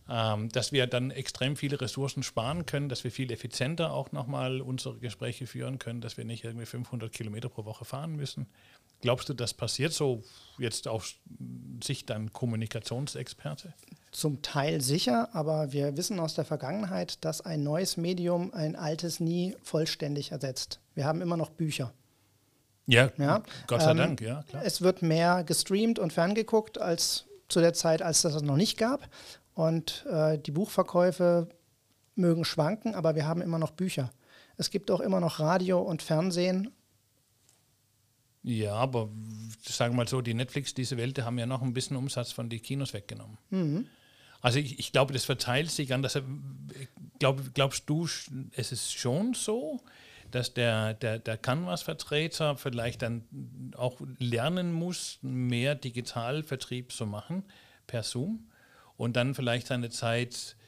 ähm, 0.09 0.49
dass 0.49 0.71
wir 0.71 0.87
dann 0.87 1.11
extrem 1.11 1.55
viele 1.55 1.79
Ressourcen 1.79 2.23
sparen 2.23 2.65
können, 2.65 2.89
dass 2.89 3.03
wir 3.03 3.11
viel 3.11 3.31
effizienter 3.31 3.93
auch 3.93 4.11
nochmal 4.11 4.61
unsere 4.61 4.97
Gespräche 4.97 5.47
führen 5.47 5.79
können, 5.79 6.01
dass 6.01 6.17
wir 6.17 6.25
nicht 6.25 6.43
irgendwie 6.43 6.65
500 6.65 7.11
Kilometer 7.11 7.49
pro 7.49 7.65
Woche 7.65 7.85
fahren 7.85 8.15
müssen. 8.15 8.47
Glaubst 9.03 9.27
du, 9.27 9.33
das 9.33 9.53
passiert 9.53 9.91
so 9.91 10.23
jetzt 10.57 10.87
aus 10.87 11.15
Sicht 11.83 12.09
dein 12.09 12.31
Kommunikationsexperte? 12.31 13.73
Zum 14.11 14.41
Teil 14.41 14.79
sicher, 14.79 15.29
aber 15.33 15.73
wir 15.73 15.97
wissen 15.97 16.19
aus 16.21 16.35
der 16.35 16.45
Vergangenheit, 16.45 17.23
dass 17.25 17.41
ein 17.41 17.63
neues 17.63 17.97
Medium 17.97 18.53
ein 18.53 18.77
altes 18.77 19.19
nie 19.19 19.57
vollständig 19.61 20.31
ersetzt. 20.31 20.79
Wir 20.95 21.03
haben 21.03 21.21
immer 21.21 21.35
noch 21.35 21.49
Bücher. 21.49 21.93
Ja, 22.85 23.11
ja? 23.17 23.43
Gott 23.67 23.81
sei 23.81 23.91
ähm, 23.91 23.97
Dank, 23.97 24.21
ja. 24.21 24.43
Klar. 24.43 24.63
Es 24.65 24.81
wird 24.81 25.01
mehr 25.01 25.43
gestreamt 25.43 25.99
und 25.99 26.13
ferngeguckt 26.13 26.79
als 26.79 27.25
zu 27.49 27.59
der 27.59 27.73
Zeit, 27.73 28.01
als 28.01 28.21
das 28.21 28.35
es 28.35 28.41
noch 28.41 28.57
nicht 28.57 28.77
gab. 28.77 29.09
Und 29.53 30.05
äh, 30.09 30.37
die 30.37 30.51
Buchverkäufe 30.51 31.49
mögen 32.15 32.45
schwanken, 32.45 32.95
aber 32.95 33.15
wir 33.15 33.27
haben 33.27 33.41
immer 33.41 33.59
noch 33.59 33.71
Bücher. 33.71 34.11
Es 34.55 34.69
gibt 34.69 34.91
auch 34.91 35.01
immer 35.01 35.19
noch 35.19 35.39
Radio 35.41 35.81
und 35.81 36.01
Fernsehen. 36.01 36.71
Ja, 38.43 38.73
aber 38.73 39.09
sagen 39.61 39.93
wir 39.93 39.97
mal 39.97 40.07
so, 40.07 40.21
die 40.21 40.33
Netflix, 40.33 40.73
diese 40.73 40.97
Welt, 40.97 41.17
die 41.17 41.23
haben 41.23 41.39
ja 41.39 41.45
noch 41.45 41.61
ein 41.61 41.73
bisschen 41.73 41.97
Umsatz 41.97 42.31
von 42.31 42.49
den 42.49 42.61
Kinos 42.61 42.93
weggenommen. 42.93 43.37
Mhm. 43.49 43.87
Also 44.41 44.59
ich, 44.59 44.77
ich, 44.77 44.91
glaube, 44.91 45.13
das 45.13 45.23
verteilt 45.23 45.71
sich 45.71 45.93
an. 45.93 46.01
Das, 46.01 46.21
glaub, 47.19 47.53
glaubst 47.53 47.89
du, 47.89 48.05
es 48.51 48.71
ist 48.71 48.93
schon 48.93 49.33
so, 49.33 49.79
dass 50.31 50.53
der, 50.53 50.93
der, 50.95 51.19
der 51.19 51.37
Canvas-Vertreter 51.37 52.57
vielleicht 52.57 53.01
dann 53.01 53.23
auch 53.77 54.01
lernen 54.19 54.73
muss, 54.73 55.19
mehr 55.21 55.75
Digitalvertrieb 55.75 56.91
zu 56.91 57.05
machen 57.05 57.43
per 57.87 58.03
Zoom? 58.03 58.49
und 58.97 59.15
dann 59.15 59.35
vielleicht 59.35 59.67
seine 59.67 59.89
Zeit, 59.89 60.55
äh, 60.61 60.62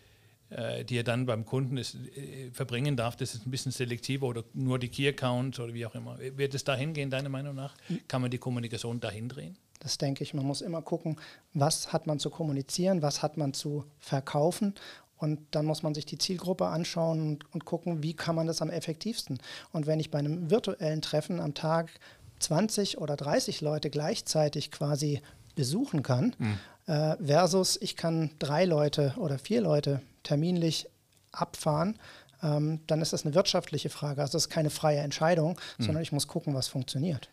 die 0.50 0.98
er 0.98 1.04
dann 1.04 1.26
beim 1.26 1.46
Kunden 1.46 1.78
ist, 1.78 1.96
äh, 1.96 2.52
verbringen 2.52 2.96
darf, 2.96 3.16
das 3.16 3.34
ist 3.34 3.48
ein 3.48 3.52
bisschen 3.52 3.72
selektiver 3.72 4.28
oder 4.28 4.44
nur 4.54 4.78
die 4.78 4.90
Key-Accounts 4.90 5.60
oder 5.60 5.74
wie 5.74 5.86
auch 5.86 5.96
immer. 5.96 6.20
Wird 6.20 6.54
es 6.54 6.64
dahin 6.64 6.94
gehen, 6.94 7.10
deiner 7.10 7.30
Meinung 7.30 7.56
nach? 7.56 7.76
Kann 8.08 8.22
man 8.22 8.30
die 8.30 8.38
Kommunikation 8.38 9.00
dahin 9.00 9.28
drehen? 9.28 9.58
Das 9.80 9.98
denke 9.98 10.24
ich. 10.24 10.34
Man 10.34 10.46
muss 10.46 10.62
immer 10.62 10.82
gucken, 10.82 11.18
was 11.54 11.92
hat 11.94 12.08
man 12.08 12.20
zu 12.20 12.30
kommunizieren, 12.30 13.02
was 13.02 13.24
hat 13.24 13.38
man 13.38 13.54
zu 13.54 13.86
verkaufen. 14.00 14.76
Und 15.18 15.40
dann 15.52 15.66
muss 15.66 15.82
man 15.82 15.94
sich 15.94 16.06
die 16.06 16.18
Zielgruppe 16.18 16.68
anschauen 16.68 17.22
und, 17.22 17.54
und 17.54 17.66
gucken, 17.66 18.04
wie 18.04 18.14
kann 18.14 18.36
man 18.36 18.48
das 18.48 18.62
am 18.62 18.70
effektivsten. 18.70 19.40
Und 19.72 19.88
wenn 19.88 20.00
ich 20.00 20.12
bei 20.12 20.20
einem 20.20 20.52
virtuellen 20.52 21.02
Treffen 21.02 21.40
am 21.40 21.54
Tag 21.54 21.92
20 22.40 23.00
oder 23.00 23.16
30 23.16 23.62
Leute 23.62 23.90
gleichzeitig 23.90 24.72
quasi 24.72 25.22
besuchen 25.56 26.04
kann, 26.04 26.36
mhm 26.38 26.60
äh, 26.88 27.16
versus 27.24 27.78
ich 27.82 27.96
kann 27.96 28.32
drei 28.40 28.66
Leute 28.66 29.14
oder 29.18 29.40
vier 29.40 29.62
Leute 29.62 30.02
terminlich 30.24 30.88
abfahren, 31.32 31.98
ähm, 32.44 32.80
dann 32.88 33.02
ist 33.02 33.14
das 33.14 33.26
eine 33.26 33.36
wirtschaftliche 33.36 33.90
Frage. 33.90 34.22
Also 34.22 34.34
das 34.34 34.44
ist 34.44 34.50
keine 34.50 34.70
freie 34.70 35.00
Entscheidung, 35.00 35.60
mhm. 35.78 35.84
sondern 35.84 36.04
ich 36.04 36.12
muss 36.12 36.28
gucken, 36.28 36.54
was 36.54 36.68
funktioniert. 36.68 37.30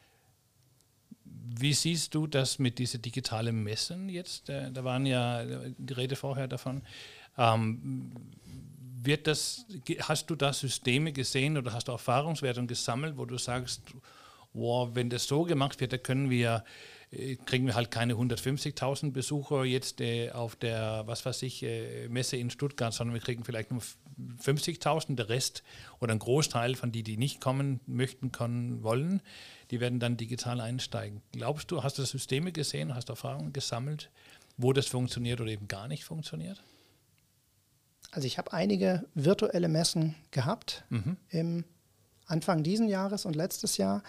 Wie 1.24 1.74
siehst 1.74 2.14
du 2.14 2.26
das 2.26 2.58
mit 2.58 2.78
diesen 2.78 3.02
digitalen 3.02 3.62
Messen 3.62 4.08
jetzt? 4.08 4.48
Da 4.48 4.84
waren 4.84 5.04
ja 5.04 5.44
die 5.76 5.92
Rede 5.92 6.16
vorher 6.16 6.48
davon. 6.48 6.82
Ähm, 7.36 8.10
wird 9.02 9.26
das, 9.26 9.66
hast 10.00 10.26
du 10.26 10.34
da 10.34 10.52
Systeme 10.52 11.12
gesehen 11.12 11.58
oder 11.58 11.72
hast 11.72 11.88
du 11.88 11.92
Erfahrungswerte 11.92 12.64
gesammelt, 12.64 13.18
wo 13.18 13.26
du 13.26 13.36
sagst, 13.36 13.82
wow, 14.54 14.90
wenn 14.94 15.10
das 15.10 15.26
so 15.26 15.42
gemacht 15.44 15.80
wird, 15.80 15.92
dann 15.92 16.02
können 16.02 16.30
wir 16.30 16.64
äh, 17.12 17.36
kriegen 17.36 17.66
wir 17.66 17.74
halt 17.74 17.90
keine 17.90 18.14
150.000 18.14 19.12
Besucher 19.12 19.64
jetzt 19.64 20.00
äh, 20.00 20.30
auf 20.30 20.56
der, 20.56 21.02
was 21.06 21.24
weiß 21.24 21.42
ich, 21.42 21.62
äh, 21.62 22.08
Messe 22.08 22.36
in 22.36 22.50
Stuttgart, 22.50 22.92
sondern 22.92 23.14
wir 23.14 23.20
kriegen 23.20 23.44
vielleicht 23.44 23.70
nur 23.70 23.82
50.000. 24.42 25.14
Der 25.16 25.28
Rest 25.28 25.62
oder 26.00 26.12
ein 26.12 26.18
Großteil 26.18 26.74
von 26.74 26.90
die, 26.90 27.02
die 27.02 27.16
nicht 27.16 27.40
kommen 27.40 27.80
möchten, 27.86 28.32
können, 28.32 28.82
wollen, 28.82 29.20
die 29.70 29.80
werden 29.80 30.00
dann 30.00 30.16
digital 30.16 30.60
einsteigen. 30.60 31.22
Glaubst 31.32 31.70
du, 31.70 31.82
hast 31.82 31.98
du 31.98 32.04
Systeme 32.04 32.50
gesehen, 32.50 32.94
hast 32.94 33.10
Erfahrungen 33.10 33.52
gesammelt, 33.52 34.10
wo 34.56 34.72
das 34.72 34.86
funktioniert 34.86 35.40
oder 35.40 35.50
eben 35.50 35.68
gar 35.68 35.88
nicht 35.88 36.04
funktioniert? 36.04 36.62
Also 38.10 38.26
ich 38.26 38.38
habe 38.38 38.52
einige 38.52 39.06
virtuelle 39.14 39.68
Messen 39.68 40.14
gehabt 40.30 40.84
mhm. 40.90 41.16
im 41.30 41.64
Anfang 42.26 42.62
diesen 42.62 42.88
Jahres 42.88 43.24
und 43.26 43.36
letztes 43.36 43.76
Jahr. 43.76 44.02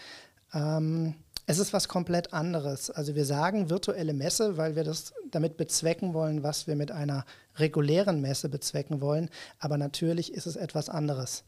Ähm, 0.54 1.16
es 1.46 1.60
ist 1.60 1.74
was 1.74 1.88
komplett 1.88 2.34
anderes. 2.34 2.90
Also 2.90 3.16
wir 3.16 3.26
sagen 3.26 3.70
virtuelle 3.70 4.14
Messe, 4.14 4.58
weil 4.58 4.76
wir 4.76 4.84
das 4.84 5.14
damit 5.30 5.58
bezwecken 5.58 6.14
wollen, 6.14 6.44
was 6.44 6.68
wir 6.68 6.76
mit 6.76 6.92
einer 6.92 7.26
regulären 7.58 8.22
Messe 8.22 8.48
bezwecken 8.48 9.02
wollen. 9.02 9.30
Aber 9.60 9.78
natürlich 9.78 10.34
ist 10.34 10.48
es 10.48 10.56
etwas 10.56 10.88
anderes. 10.90 11.44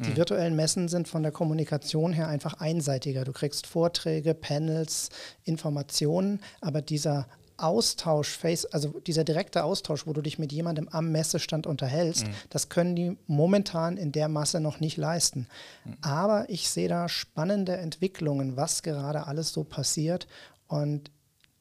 Die 0.00 0.10
mhm. 0.10 0.16
virtuellen 0.16 0.54
Messen 0.54 0.88
sind 0.88 1.08
von 1.08 1.22
der 1.22 1.32
Kommunikation 1.32 2.12
her 2.12 2.28
einfach 2.28 2.60
einseitiger. 2.60 3.24
Du 3.24 3.32
kriegst 3.32 3.66
Vorträge, 3.66 4.34
Panels, 4.34 5.08
Informationen, 5.44 6.40
aber 6.60 6.82
dieser 6.82 7.26
Austausch, 7.58 8.28
face, 8.36 8.66
also 8.66 9.00
dieser 9.00 9.24
direkte 9.24 9.64
Austausch, 9.64 10.06
wo 10.06 10.12
du 10.12 10.22
dich 10.22 10.38
mit 10.38 10.52
jemandem 10.52 10.88
am 10.88 11.10
Messestand 11.12 11.66
unterhältst, 11.66 12.26
mhm. 12.26 12.32
das 12.50 12.68
können 12.68 12.96
die 12.96 13.18
momentan 13.26 13.96
in 13.96 14.12
der 14.12 14.28
Masse 14.28 14.60
noch 14.60 14.80
nicht 14.80 14.96
leisten. 14.96 15.46
Mhm. 15.84 15.96
Aber 16.00 16.48
ich 16.48 16.70
sehe 16.70 16.88
da 16.88 17.08
spannende 17.08 17.76
Entwicklungen, 17.76 18.56
was 18.56 18.82
gerade 18.82 19.26
alles 19.26 19.52
so 19.52 19.64
passiert. 19.64 20.26
Und 20.68 21.10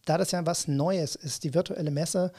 da 0.05 0.17
das 0.17 0.31
ja 0.31 0.45
was 0.45 0.67
Neues 0.67 1.15
ist, 1.15 1.43
die 1.43 1.53
virtuelle 1.53 1.91
Messe, 1.91 2.31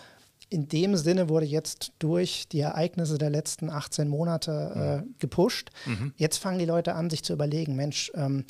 in 0.51 0.69
dem 0.69 0.97
Sinne 0.97 1.29
wurde 1.29 1.47
jetzt 1.47 1.93
durch 1.99 2.49
die 2.49 2.61
Ereignisse 2.61 3.19
der 3.19 3.31
letzten 3.31 3.69
18 3.69 4.09
Monate 4.09 5.05
äh, 5.05 5.13
gepusht. 5.19 5.71
Mhm. 5.85 6.13
Jetzt 6.17 6.39
fangen 6.39 6.59
die 6.59 6.65
Leute 6.65 6.95
an, 6.95 7.11
sich 7.11 7.23
zu 7.23 7.35
überlegen, 7.35 7.77
Mensch, 7.77 8.11
ähm, 8.15 8.45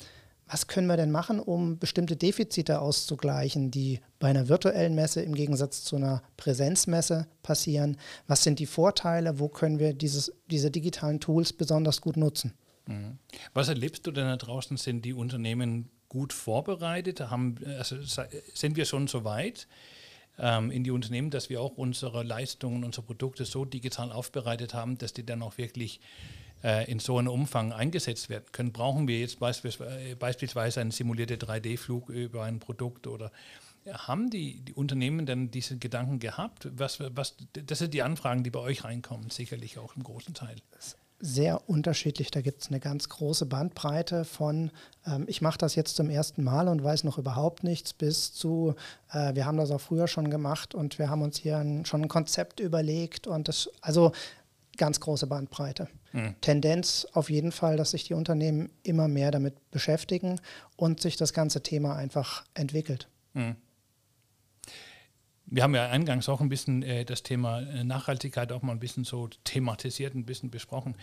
was 0.49 0.67
können 0.67 0.87
wir 0.87 0.97
denn 0.97 1.11
machen, 1.11 1.39
um 1.39 1.77
bestimmte 1.77 2.15
Defizite 2.15 2.81
auszugleichen, 2.81 3.69
die 3.69 4.01
bei 4.17 4.29
einer 4.29 4.49
virtuellen 4.49 4.95
Messe 4.95 5.21
im 5.21 5.35
Gegensatz 5.35 5.83
zu 5.83 5.95
einer 5.95 6.23
Präsenzmesse 6.37 7.27
passieren? 7.43 7.97
Was 8.27 8.43
sind 8.43 8.57
die 8.57 8.65
Vorteile? 8.65 9.39
Wo 9.39 9.47
können 9.47 9.77
wir 9.77 9.93
dieses, 9.93 10.33
diese 10.49 10.71
digitalen 10.71 11.19
Tools 11.19 11.53
besonders 11.53 12.01
gut 12.01 12.17
nutzen? 12.17 12.53
Mhm. 12.87 13.19
Was 13.53 13.69
erlebst 13.69 14.07
du 14.07 14.11
denn 14.11 14.25
da 14.25 14.37
draußen? 14.37 14.75
Sind 14.77 15.05
die 15.05 15.13
Unternehmen 15.13 15.89
gut 16.09 16.33
vorbereitet? 16.33 17.19
Haben, 17.29 17.55
also 17.77 17.97
sind 18.01 18.75
wir 18.75 18.85
schon 18.85 19.07
so 19.07 19.23
weit 19.23 19.67
ähm, 20.39 20.71
in 20.71 20.83
die 20.83 20.91
Unternehmen, 20.91 21.29
dass 21.29 21.51
wir 21.51 21.61
auch 21.61 21.77
unsere 21.77 22.23
Leistungen, 22.23 22.83
unsere 22.83 23.05
Produkte 23.05 23.45
so 23.45 23.65
digital 23.65 24.11
aufbereitet 24.11 24.73
haben, 24.73 24.97
dass 24.97 25.13
die 25.13 25.25
dann 25.25 25.43
auch 25.43 25.59
wirklich 25.59 25.99
äh, 26.63 26.89
in 26.89 26.99
so 26.99 27.17
einem 27.17 27.29
Umfang 27.29 27.71
eingesetzt 27.71 28.29
werden 28.29 28.45
können. 28.51 28.71
Brauchen 28.71 29.07
wir 29.07 29.19
jetzt 29.19 29.39
äh, 29.41 30.15
beispielsweise 30.15 30.81
einen 30.81 30.91
simulierten 30.91 31.37
3D-Flug 31.37 32.09
über 32.09 32.43
ein 32.43 32.59
Produkt 32.59 33.07
oder 33.07 33.31
haben 33.91 34.29
die, 34.29 34.61
die 34.61 34.73
Unternehmen 34.73 35.25
dann 35.25 35.51
diese 35.51 35.77
Gedanken 35.77 36.19
gehabt? 36.19 36.67
Was, 36.75 36.99
was, 36.99 37.35
das 37.53 37.79
sind 37.79 37.93
die 37.93 38.03
Anfragen, 38.03 38.43
die 38.43 38.49
bei 38.49 38.59
euch 38.59 38.83
reinkommen, 38.83 39.29
sicherlich 39.29 39.77
auch 39.79 39.95
im 39.95 40.03
großen 40.03 40.33
Teil. 40.33 40.57
Sehr 41.21 41.69
unterschiedlich. 41.69 42.31
Da 42.31 42.39
gibt 42.39 42.61
es 42.61 42.69
eine 42.69 42.79
ganz 42.79 43.09
große 43.09 43.45
Bandbreite 43.45 44.23
von, 44.23 44.71
ähm, 45.05 45.25
ich 45.27 45.41
mache 45.41 45.57
das 45.57 45.75
jetzt 45.75 45.97
zum 45.97 46.09
ersten 46.09 46.43
Mal 46.45 46.69
und 46.69 46.81
weiß 46.81 47.03
noch 47.03 47.17
überhaupt 47.17 47.65
nichts, 47.65 47.91
bis 47.91 48.31
zu, 48.31 48.75
äh, 49.11 49.35
wir 49.35 49.45
haben 49.45 49.57
das 49.57 49.71
auch 49.71 49.81
früher 49.81 50.07
schon 50.07 50.29
gemacht 50.29 50.73
und 50.73 50.97
wir 50.97 51.09
haben 51.09 51.21
uns 51.21 51.37
hier 51.37 51.57
ein, 51.57 51.83
schon 51.85 52.03
ein 52.03 52.07
Konzept 52.07 52.61
überlegt. 52.61 53.27
Und 53.27 53.49
das, 53.49 53.69
also 53.81 54.13
ganz 54.79 54.99
große 54.99 55.27
Bandbreite. 55.27 55.87
Mhm. 56.13 56.33
Tendenz 56.41 57.07
auf 57.13 57.29
jeden 57.29 57.51
Fall, 57.51 57.77
dass 57.77 57.91
sich 57.91 58.05
die 58.05 58.15
Unternehmen 58.15 58.71
immer 58.81 59.07
mehr 59.07 59.29
damit 59.29 59.69
beschäftigen 59.69 60.41
und 60.75 60.99
sich 61.01 61.17
das 61.17 61.33
ganze 61.33 61.61
Thema 61.61 61.95
einfach 61.95 62.43
entwickelt. 62.55 63.07
Mhm. 63.33 63.55
Wir 65.51 65.63
haben 65.63 65.73
ja 65.73 65.89
eingangs 65.89 66.29
auch 66.29 66.41
ein 66.41 66.49
bisschen 66.49 66.83
äh, 66.83 67.05
das 67.05 67.23
Thema 67.23 67.61
äh, 67.61 67.83
Nachhaltigkeit 67.83 68.51
auch 68.51 68.61
mal 68.61 68.73
ein 68.73 68.79
bisschen 68.79 69.03
so 69.03 69.29
thematisiert, 69.43 70.13
ein 70.13 70.25
bisschen 70.25 70.51
besprochen. 70.51 70.95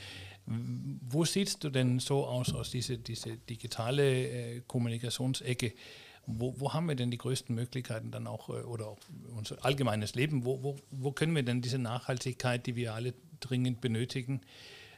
Wo 0.47 1.25
siehst 1.25 1.65
du 1.65 1.71
denn 1.71 1.99
so 1.99 2.27
aus, 2.27 2.55
aus 2.55 2.71
dieser 2.71 2.97
diese 2.97 3.37
digitale 3.37 4.05
äh, 4.05 4.63
Kommunikationsecke? 4.67 5.73
Wo, 6.29 6.55
wo, 6.59 6.73
haben 6.73 6.87
wir 6.87 6.97
denn 6.97 7.11
die 7.11 7.19
größten 7.19 7.55
Möglichkeiten 7.55 8.11
dann 8.11 8.27
auch, 8.27 8.49
äh, 8.49 8.63
oder 8.63 8.89
auch 8.89 8.99
unser 9.37 9.65
allgemeines 9.65 10.15
Leben, 10.15 10.45
wo, 10.45 10.63
wo, 10.63 10.77
wo 10.91 11.13
können 11.13 11.35
wir 11.35 11.43
denn 11.43 11.61
diese 11.61 11.79
Nachhaltigkeit, 11.79 12.67
die 12.67 12.77
wir 12.77 12.95
alle 12.95 13.15
dringend 13.41 13.81
benötigen, 13.81 14.41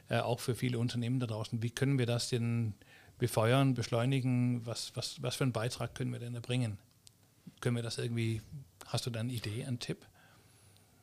äh, 0.09 0.19
auch 0.19 0.39
für 0.39 0.55
viele 0.55 0.79
Unternehmen 0.79 1.19
da 1.19 1.27
draußen. 1.27 1.61
Wie 1.61 1.69
können 1.69 1.99
wir 1.99 2.05
das 2.05 2.29
denn 2.29 2.73
befeuern, 3.17 3.73
beschleunigen? 3.73 4.65
Was, 4.65 4.95
was, 4.95 5.21
was 5.21 5.35
für 5.35 5.43
einen 5.43 5.53
Beitrag 5.53 5.95
können 5.95 6.11
wir 6.11 6.19
denn 6.19 6.35
erbringen? 6.35 6.77
Können 7.61 7.75
wir 7.75 7.83
das 7.83 7.97
irgendwie, 7.97 8.41
hast 8.87 9.05
du 9.05 9.09
da 9.09 9.19
eine 9.19 9.33
Idee, 9.33 9.65
einen 9.65 9.79
Tipp? 9.79 10.05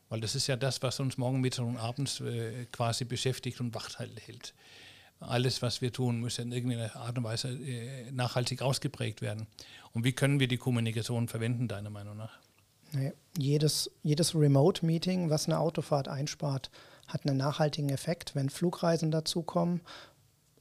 Weil 0.09 0.21
das 0.21 0.35
ist 0.35 0.47
ja 0.47 0.57
das, 0.57 0.83
was 0.83 1.01
uns 1.01 1.19
morgen, 1.19 1.41
Mittag 1.41 1.67
und 1.67 1.77
abends 1.77 2.21
äh, 2.21 2.67
quasi 2.67 3.05
beschäftigt 3.05 3.61
und 3.61 3.75
wach 3.75 3.91
hält. 3.99 4.55
Alles, 5.19 5.63
was 5.63 5.81
wir 5.81 5.93
tun, 5.93 6.21
muss 6.21 6.39
in 6.39 6.53
irgendeiner 6.53 6.95
Art 6.95 7.17
und 7.19 7.25
Weise 7.25 7.49
äh, 7.49 8.11
nachhaltig 8.13 8.63
ausgeprägt 8.63 9.23
werden. 9.23 9.47
Und 9.93 10.05
wie 10.05 10.13
können 10.13 10.39
wir 10.41 10.47
die 10.47 10.59
Kommunikation 10.59 11.27
verwenden, 11.27 11.69
deiner 11.69 11.91
Meinung 11.91 12.17
nach? 12.17 12.39
Nee, 12.93 13.13
jedes, 13.37 13.91
jedes 14.03 14.35
Remote-Meeting, 14.35 15.31
was 15.31 15.47
eine 15.47 15.59
Autofahrt 15.59 16.07
einspart, 16.07 16.71
hat 17.07 17.27
einen 17.27 17.37
nachhaltigen 17.37 17.91
Effekt. 17.91 18.35
Wenn 18.35 18.51
Flugreisen 18.51 19.11
dazukommen, 19.11 19.81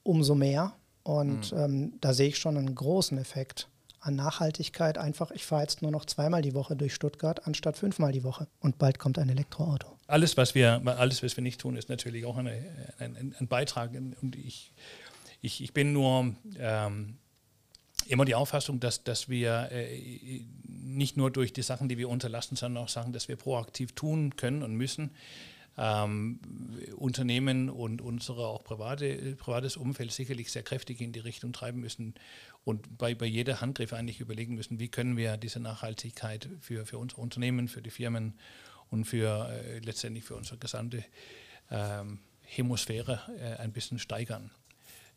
umso 0.04 0.36
mehr. 0.36 0.74
Und 1.04 1.52
mhm. 1.52 1.58
ähm, 1.58 1.94
da 2.02 2.14
sehe 2.14 2.30
ich 2.30 2.38
schon 2.38 2.58
einen 2.58 2.74
großen 2.74 3.18
Effekt 3.18 3.68
an 4.00 4.16
Nachhaltigkeit. 4.16 4.98
Einfach, 4.98 5.32
ich 5.32 5.46
fahre 5.46 5.64
jetzt 5.64 5.82
nur 5.82 5.92
noch 5.92 6.06
zweimal 6.06 6.42
die 6.42 6.54
Woche 6.54 6.76
durch 6.76 6.94
Stuttgart 6.94 7.48
anstatt 7.48 7.78
fünfmal 7.78 8.12
die 8.12 8.24
Woche. 8.24 8.48
Und 8.60 8.78
bald 8.78 9.00
kommt 9.00 9.18
ein 9.18 9.30
Elektroauto. 9.30 9.88
Alles, 10.08 10.38
was 10.38 10.54
wir, 10.54 10.82
alles, 10.86 11.24
was 11.24 11.36
wir 11.36 11.42
nicht 11.42 11.60
tun, 11.60 11.76
ist 11.76 11.90
natürlich 11.90 12.26
auch 12.26 12.38
eine, 12.38 12.52
ein, 13.00 13.36
ein, 13.38 13.48
Beitrag. 13.48 13.92
Und 13.94 14.36
ich, 14.36 14.74
ich, 15.42 15.64
ich 15.64 15.74
bin 15.74 15.94
nur 15.94 16.36
ähm, 16.60 17.18
immer 18.08 18.26
die 18.26 18.36
Auffassung, 18.36 18.80
dass, 18.80 19.04
dass 19.04 19.30
wir 19.30 19.70
äh, 19.72 20.42
nicht 20.68 21.18
nur 21.18 21.32
durch 21.32 21.54
die 21.54 21.64
Sachen, 21.64 21.90
die 21.90 21.98
wir 21.98 22.10
unterlassen, 22.10 22.56
sondern 22.56 22.84
auch 22.84 22.90
Sachen, 22.90 23.14
dass 23.14 23.28
wir 23.28 23.36
proaktiv 23.36 23.94
tun 23.94 24.36
können 24.36 24.62
und 24.62 24.76
müssen 24.76 25.12
ähm, 25.78 26.40
Unternehmen 26.96 27.70
und 27.70 28.02
unsere 28.02 28.48
auch 28.48 28.64
private, 28.64 29.36
privates 29.36 29.78
Umfeld 29.78 30.12
sicherlich 30.12 30.52
sehr 30.52 30.64
kräftig 30.64 31.02
in 31.02 31.12
die 31.12 31.20
Richtung 31.20 31.54
treiben 31.54 31.82
müssen 31.82 32.16
und 32.64 32.98
bei, 32.98 33.14
bei 33.14 33.26
jeder 33.26 33.62
Handgriff 33.62 33.94
eigentlich 33.94 34.20
überlegen 34.20 34.56
müssen, 34.56 34.80
wie 34.80 34.88
können 34.88 35.18
wir 35.18 35.38
diese 35.38 35.60
Nachhaltigkeit 35.60 36.50
für, 36.62 36.86
für 36.86 36.98
unsere 36.98 37.22
Unternehmen, 37.22 37.68
für 37.68 37.82
die 37.82 37.92
Firmen 37.92 38.34
und 38.90 39.06
für 39.06 39.50
äh, 39.50 39.80
letztendlich 39.80 40.24
für 40.24 40.36
unsere 40.36 40.58
gesamte 40.58 41.04
ähm, 41.70 42.20
Hemisphäre 42.42 43.22
äh, 43.40 43.62
ein 43.62 43.72
bisschen 43.72 44.00
steigern. 44.00 44.52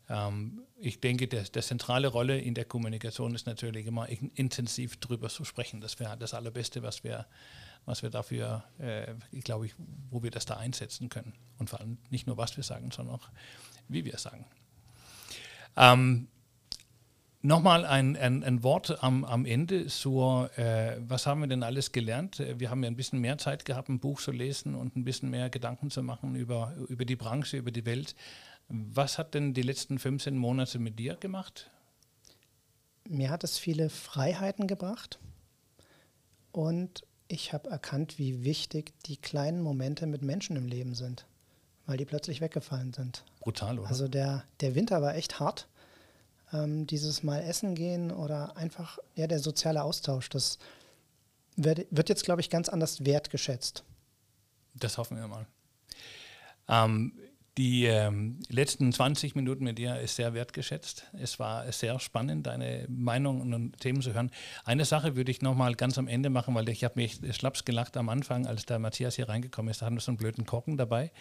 Ähm, 0.09 0.61
ich 0.79 0.99
denke, 0.99 1.27
der, 1.27 1.43
der 1.43 1.61
zentrale 1.61 2.07
Rolle 2.07 2.39
in 2.39 2.53
der 2.53 2.65
Kommunikation 2.65 3.35
ist 3.35 3.45
natürlich 3.45 3.85
immer 3.85 4.07
intensiv 4.09 4.97
darüber 4.97 5.29
zu 5.29 5.43
sprechen. 5.45 5.81
Das 5.81 5.99
wäre 5.99 6.17
das 6.17 6.33
Allerbeste, 6.33 6.83
was 6.83 7.03
wir 7.03 7.25
was 7.85 8.03
wir 8.03 8.09
dafür, 8.09 8.63
äh, 8.77 9.15
glaube, 9.41 9.65
ich, 9.65 9.73
wo 10.09 10.21
wir 10.21 10.31
das 10.31 10.45
da 10.45 10.57
einsetzen 10.57 11.09
können. 11.09 11.33
Und 11.57 11.69
vor 11.69 11.79
allem 11.79 11.97
nicht 12.09 12.27
nur, 12.27 12.37
was 12.37 12.55
wir 12.55 12.63
sagen, 12.63 12.91
sondern 12.91 13.15
auch, 13.15 13.29
wie 13.87 14.05
wir 14.05 14.17
sagen. 14.17 14.45
Ähm, 15.75 16.27
Nochmal 17.41 17.85
ein, 17.85 18.17
ein, 18.17 18.43
ein, 18.43 18.63
Wort 18.63 19.01
am, 19.01 19.23
am 19.23 19.45
Ende 19.45 19.87
zur, 19.87 20.51
äh, 20.57 20.97
was 20.99 21.25
haben 21.25 21.39
wir 21.39 21.47
denn 21.47 21.63
alles 21.63 21.93
gelernt? 21.93 22.43
Wir 22.57 22.69
haben 22.69 22.83
ja 22.83 22.89
ein 22.89 22.97
bisschen 22.97 23.19
mehr 23.19 23.37
Zeit 23.37 23.63
gehabt, 23.63 23.87
ein 23.87 24.01
Buch 24.01 24.19
zu 24.19 24.33
lesen 24.33 24.75
und 24.75 24.97
ein 24.97 25.05
bisschen 25.05 25.29
mehr 25.29 25.49
Gedanken 25.49 25.89
zu 25.89 26.03
machen 26.03 26.35
über, 26.35 26.73
über 26.89 27.05
die 27.05 27.15
Branche, 27.15 27.55
über 27.55 27.71
die 27.71 27.85
Welt. 27.85 28.13
Was 28.69 29.17
hat 29.17 29.33
denn 29.33 29.53
die 29.53 29.63
letzten 29.63 29.97
15 29.97 30.37
Monate 30.37 30.77
mit 30.77 30.99
dir 30.99 31.15
gemacht? 31.15 31.71
Mir 33.07 33.31
hat 33.31 33.43
es 33.43 33.57
viele 33.57 33.89
Freiheiten 33.89 34.67
gebracht 34.67 35.17
und 36.51 37.03
ich 37.27 37.51
habe 37.53 37.69
erkannt, 37.69 38.19
wie 38.19 38.43
wichtig 38.43 38.93
die 39.05 39.17
kleinen 39.17 39.61
Momente 39.61 40.05
mit 40.05 40.21
Menschen 40.21 40.55
im 40.55 40.67
Leben 40.67 40.93
sind, 40.93 41.25
weil 41.87 41.97
die 41.97 42.05
plötzlich 42.05 42.41
weggefallen 42.41 42.93
sind. 42.93 43.23
brutal, 43.39 43.79
oder? 43.79 43.89
Also 43.89 44.07
der, 44.07 44.43
der 44.61 44.75
Winter 44.75 45.01
war 45.01 45.15
echt 45.15 45.39
hart. 45.39 45.67
Ähm, 46.53 46.85
dieses 46.85 47.23
Mal 47.23 47.41
essen 47.41 47.73
gehen 47.75 48.11
oder 48.11 48.55
einfach, 48.57 48.99
ja, 49.15 49.27
der 49.27 49.39
soziale 49.39 49.83
Austausch, 49.83 50.29
das 50.29 50.57
wird, 51.55 51.87
wird 51.91 52.09
jetzt, 52.09 52.23
glaube 52.23 52.41
ich, 52.41 52.49
ganz 52.49 52.69
anders 52.69 53.05
wertgeschätzt. 53.05 53.83
Das 54.75 54.97
hoffen 54.97 55.17
wir 55.17 55.27
mal. 55.27 55.47
Ähm, 56.67 57.13
die 57.59 57.87
ähm, 57.87 58.39
letzten 58.47 58.93
20 58.93 59.35
Minuten 59.35 59.65
mit 59.65 59.77
dir 59.77 59.99
ist 59.99 60.15
sehr 60.15 60.33
wertgeschätzt. 60.33 61.07
Es 61.21 61.39
war 61.39 61.69
sehr 61.73 61.99
spannend, 61.99 62.47
deine 62.47 62.85
Meinung 62.87 63.41
und 63.41 63.77
Themen 63.81 64.01
zu 64.01 64.13
hören. 64.13 64.31
Eine 64.63 64.85
Sache 64.85 65.17
würde 65.17 65.29
ich 65.29 65.41
nochmal 65.41 65.75
ganz 65.75 65.97
am 65.97 66.07
Ende 66.07 66.29
machen, 66.29 66.55
weil 66.55 66.69
ich 66.69 66.85
habe 66.85 66.93
mich 66.95 67.19
schlaps 67.31 67.65
gelacht 67.65 67.97
am 67.97 68.07
Anfang, 68.07 68.47
als 68.47 68.65
der 68.65 68.79
Matthias 68.79 69.17
hier 69.17 69.27
reingekommen 69.27 69.71
ist. 69.71 69.81
Da 69.81 69.87
hatten 69.87 69.97
wir 69.97 70.01
so 70.01 70.11
einen 70.11 70.17
blöden 70.17 70.45
Korken 70.45 70.77
dabei. 70.77 71.11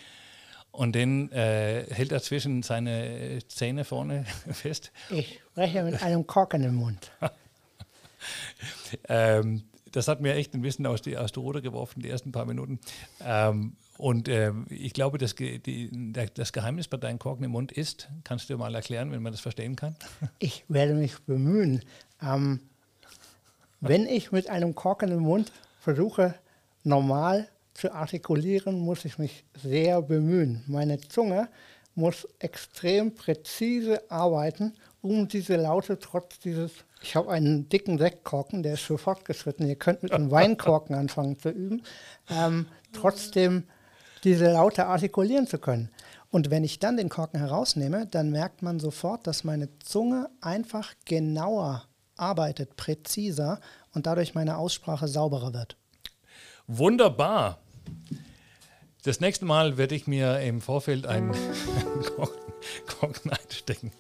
Und 0.71 0.95
den 0.95 1.33
äh, 1.33 1.93
hält 1.93 2.13
er 2.13 2.23
zwischen 2.23 2.63
seine 2.63 3.41
Zähne 3.49 3.85
vorne 3.85 4.25
fest. 4.53 4.93
Ich 5.11 5.41
spreche 5.51 5.83
mit 5.83 6.01
einem 6.05 6.25
Korken 6.25 6.63
im 6.63 6.77
Mund. 6.77 7.11
ähm, 9.09 9.65
das 9.99 10.09
hat 10.09 10.21
mir 10.21 10.35
echt 10.35 10.55
ein 10.55 10.63
bisschen 10.63 10.87
aus, 10.87 11.03
die, 11.03 11.19
aus 11.19 11.33
der 11.33 11.43
Ruder 11.43 11.61
geworfen, 11.61 12.01
die 12.01 12.09
ersten 12.09 12.31
paar 12.31 12.47
Minuten. 12.47 12.79
Ähm, 13.21 13.73
und 13.99 14.29
äh, 14.29 14.53
ich 14.69 14.93
glaube, 14.93 15.19
das, 15.19 15.35
die, 15.35 16.13
das 16.35 16.53
Geheimnis 16.53 16.87
bei 16.87 16.97
deinem 16.97 17.19
Korken 17.19 17.45
im 17.45 17.51
Mund 17.51 17.73
ist, 17.73 18.09
kannst 18.23 18.49
du 18.49 18.57
mal 18.57 18.75
erklären, 18.75 19.11
wenn 19.11 19.23
man 19.23 19.33
das 19.33 19.41
verstehen 19.41 19.77
kann? 19.77 19.97
Ich 20.39 20.65
werde 20.69 20.95
mich 20.95 21.19
bemühen. 21.23 21.83
Ähm, 22.23 22.61
wenn 23.81 24.07
ich 24.07 24.31
mit 24.31 24.49
einem 24.49 24.75
Korken 24.77 25.11
im 25.11 25.21
Mund 25.21 25.53
versuche, 25.81 26.37
normal 26.85 27.49
zu 27.75 27.93
artikulieren, 27.93 28.79
muss 28.79 29.05
ich 29.05 29.19
mich 29.19 29.45
sehr 29.55 30.01
bemühen. 30.01 30.63
Meine 30.69 31.01
Zunge 31.01 31.49
muss 31.97 32.29
extrem 32.39 33.15
präzise 33.17 34.09
arbeiten, 34.11 34.75
um 35.03 35.27
diese 35.27 35.57
Laute 35.57 35.99
trotz 35.99 36.39
dieses 36.39 36.85
ich 37.03 37.17
habe 37.17 37.31
einen 37.31 37.69
dicken 37.69 37.99
Sektkorken, 37.99 38.63
der 38.63 38.75
ist 38.75 38.83
für 38.83 38.99
fortgeschritten. 38.99 39.67
Ihr 39.67 39.77
könnt 39.77 40.03
mit 40.03 40.13
einem 40.13 40.31
Weinkorken 40.31 40.95
anfangen 40.95 41.39
zu 41.39 41.51
üben. 41.51 41.83
Ähm, 42.29 42.67
trotzdem 42.93 43.65
diese 44.25 44.53
Laute 44.53 44.87
artikulieren 44.87 45.47
zu 45.47 45.59
können. 45.59 45.91
Und 46.31 46.51
wenn 46.51 46.65
ich 46.65 46.79
dann 46.79 46.97
den 46.97 47.09
Korken 47.09 47.39
herausnehme, 47.39 48.07
dann 48.07 48.31
merkt 48.31 48.63
man 48.63 48.81
sofort, 48.81 49.27
dass 49.27 49.45
meine 49.45 49.69
Zunge 49.79 50.29
einfach 50.41 50.93
genauer 51.05 51.85
arbeitet, 52.17 52.77
präziser 52.77 53.61
und 53.95 54.07
dadurch 54.07 54.35
meine 54.35 54.59
Aussprache 54.59 55.09
sauberer 55.09 55.55
wird. 55.55 55.77
Wunderbar. 56.67 57.59
Das 59.05 59.21
nächste 59.21 59.45
Mal 59.45 59.79
werde 59.79 59.95
ich 59.95 60.07
mir 60.07 60.41
im 60.41 60.61
Vorfeld 60.61 61.07
einen 61.07 61.35
Korken 62.87 63.31
einstecken 63.31 63.93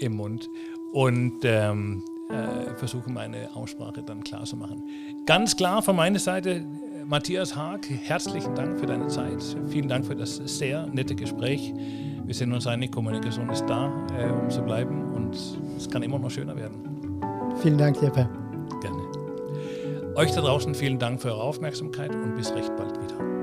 im 0.00 0.14
Mund 0.14 0.46
und 0.92 1.40
ähm, 1.44 2.02
äh, 2.28 2.74
versuche 2.76 3.10
meine 3.10 3.54
Aussprache 3.54 4.02
dann 4.02 4.22
klar 4.22 4.44
zu 4.44 4.56
machen. 4.56 4.82
Ganz 5.26 5.56
klar 5.56 5.82
von 5.82 5.96
meiner 5.96 6.18
Seite, 6.18 6.64
Matthias 7.06 7.56
Haag, 7.56 7.88
herzlichen 7.88 8.54
Dank 8.54 8.78
für 8.78 8.86
deine 8.86 9.08
Zeit. 9.08 9.42
Vielen 9.68 9.88
Dank 9.88 10.04
für 10.04 10.14
das 10.14 10.36
sehr 10.36 10.86
nette 10.86 11.14
Gespräch. 11.14 11.72
Wir 12.24 12.34
sind 12.34 12.52
uns 12.52 12.66
einig, 12.66 12.92
Kommunikation 12.92 13.48
ist 13.48 13.64
da, 13.66 13.90
äh, 14.18 14.30
um 14.30 14.50
zu 14.50 14.60
bleiben 14.62 15.14
und 15.14 15.34
es 15.76 15.88
kann 15.88 16.02
immer 16.02 16.18
noch 16.18 16.30
schöner 16.30 16.54
werden. 16.54 17.20
Vielen 17.62 17.78
Dank, 17.78 18.00
Jeppe. 18.02 18.28
Gerne. 18.82 20.14
Euch 20.16 20.32
da 20.32 20.42
draußen 20.42 20.74
vielen 20.74 20.98
Dank 20.98 21.22
für 21.22 21.28
eure 21.28 21.42
Aufmerksamkeit 21.42 22.14
und 22.14 22.36
bis 22.36 22.52
recht 22.54 22.76
bald 22.76 22.92
wieder. 23.02 23.37